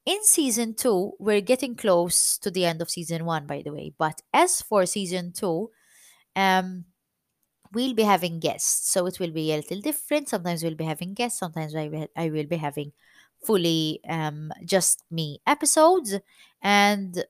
In 0.05 0.23
season 0.23 0.75
two, 0.75 1.13
we're 1.19 1.41
getting 1.41 1.75
close 1.75 2.37
to 2.39 2.51
the 2.51 2.65
end 2.65 2.81
of 2.81 2.89
season 2.89 3.25
one, 3.25 3.47
by 3.47 3.61
the 3.63 3.73
way. 3.73 3.93
But 3.97 4.21
as 4.33 4.61
for 4.61 4.85
season 4.85 5.33
two, 5.33 5.71
um, 6.35 6.85
we'll 7.73 7.93
be 7.93 8.03
having 8.03 8.39
guests. 8.39 8.89
So 8.91 9.05
it 9.05 9.19
will 9.19 9.31
be 9.31 9.51
a 9.53 9.57
little 9.57 9.81
different. 9.81 10.29
Sometimes 10.29 10.63
we'll 10.63 10.75
be 10.75 10.83
having 10.85 11.13
guests, 11.13 11.39
sometimes 11.39 11.75
I 11.75 11.87
will, 11.87 12.07
I 12.15 12.29
will 12.29 12.45
be 12.45 12.57
having 12.57 12.91
fully 13.45 14.01
um, 14.07 14.51
just 14.65 15.03
me 15.09 15.41
episodes. 15.47 16.15
And 16.61 17.23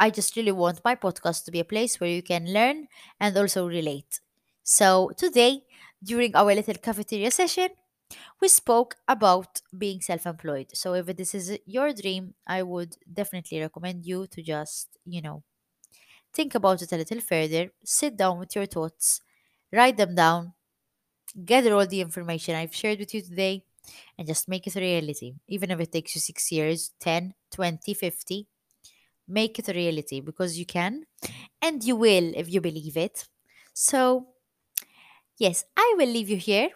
I 0.00 0.10
just 0.10 0.36
really 0.36 0.52
want 0.52 0.80
my 0.84 0.94
podcast 0.96 1.44
to 1.44 1.50
be 1.50 1.60
a 1.60 1.64
place 1.64 2.00
where 2.00 2.10
you 2.10 2.22
can 2.22 2.52
learn 2.52 2.88
and 3.20 3.36
also 3.36 3.66
relate. 3.68 4.20
So 4.62 5.10
today, 5.16 5.64
during 6.02 6.34
our 6.36 6.54
little 6.54 6.74
cafeteria 6.74 7.30
session, 7.30 7.68
we 8.40 8.48
spoke 8.48 8.96
about 9.08 9.60
being 9.76 10.00
self 10.00 10.26
employed. 10.26 10.68
So 10.74 10.94
if 10.94 11.06
this 11.16 11.34
is 11.34 11.58
your 11.66 11.92
dream, 11.92 12.34
I 12.46 12.62
would 12.62 12.96
definitely 13.12 13.60
recommend 13.60 14.06
you 14.06 14.26
to 14.28 14.42
just, 14.42 14.88
you 15.06 15.22
know, 15.22 15.42
think 16.32 16.54
about 16.54 16.82
it 16.82 16.92
a 16.92 16.96
little 16.96 17.20
further, 17.20 17.70
sit 17.84 18.16
down 18.16 18.38
with 18.38 18.54
your 18.56 18.66
thoughts, 18.66 19.20
write 19.72 19.96
them 19.96 20.14
down, 20.14 20.54
gather 21.44 21.74
all 21.74 21.86
the 21.86 22.00
information 22.00 22.54
I've 22.54 22.74
shared 22.74 22.98
with 23.00 23.14
you 23.14 23.22
today, 23.22 23.64
and 24.18 24.26
just 24.26 24.48
make 24.48 24.66
it 24.66 24.76
a 24.76 24.80
reality. 24.80 25.34
Even 25.48 25.70
if 25.70 25.80
it 25.80 25.92
takes 25.92 26.14
you 26.14 26.20
six 26.20 26.52
years, 26.52 26.92
10, 27.00 27.34
20, 27.52 27.94
50, 27.94 28.48
make 29.28 29.58
it 29.58 29.68
a 29.68 29.72
reality 29.72 30.20
because 30.20 30.58
you 30.58 30.66
can 30.66 31.04
and 31.62 31.84
you 31.84 31.96
will 31.96 32.32
if 32.36 32.50
you 32.52 32.60
believe 32.60 32.96
it. 32.96 33.26
So, 33.74 34.28
yes, 35.38 35.64
I 35.76 35.94
will 35.96 36.08
leave 36.08 36.28
you 36.28 36.36
here. 36.36 36.70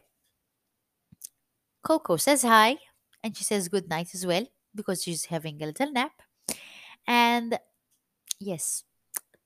Coco 1.82 2.16
says 2.16 2.42
hi 2.42 2.76
and 3.22 3.36
she 3.36 3.44
says 3.44 3.68
good 3.68 3.88
night 3.88 4.14
as 4.14 4.26
well 4.26 4.46
because 4.74 5.03
she's 5.03 5.26
having 5.26 5.62
a 5.62 5.66
little 5.66 5.90
nap. 5.92 6.12
And 7.07 7.59
yes, 8.40 8.84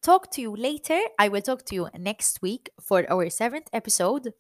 talk 0.03 0.31
to 0.33 0.43
you 0.43 0.57
later. 0.57 1.01
I 1.19 1.29
will 1.29 1.43
talk 1.43 1.65
to 1.67 1.75
you 1.75 1.89
next 1.99 2.43
week 2.43 2.71
for 2.81 3.11
our 3.11 3.31
seventh 3.31 3.69
episode. 3.73 4.35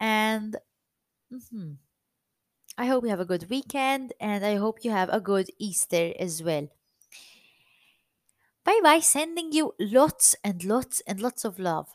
And 0.00 0.56
mhm, 1.32 1.78
I 2.78 2.86
hope 2.86 3.04
you 3.04 3.10
have 3.10 3.20
a 3.20 3.26
good 3.26 3.50
weekend 3.50 4.14
and 4.20 4.44
I 4.44 4.56
hope 4.56 4.82
you 4.84 4.90
have 4.90 5.10
a 5.10 5.20
good 5.20 5.50
Easter 5.58 6.14
as 6.18 6.42
well. 6.42 6.68
Bye 8.66 8.80
bye, 8.82 9.00
sending 9.00 9.52
you 9.52 9.74
lots 9.80 10.36
and 10.44 10.62
lots 10.62 11.00
and 11.06 11.20
lots 11.20 11.42
of 11.46 11.58
love. 11.58 11.88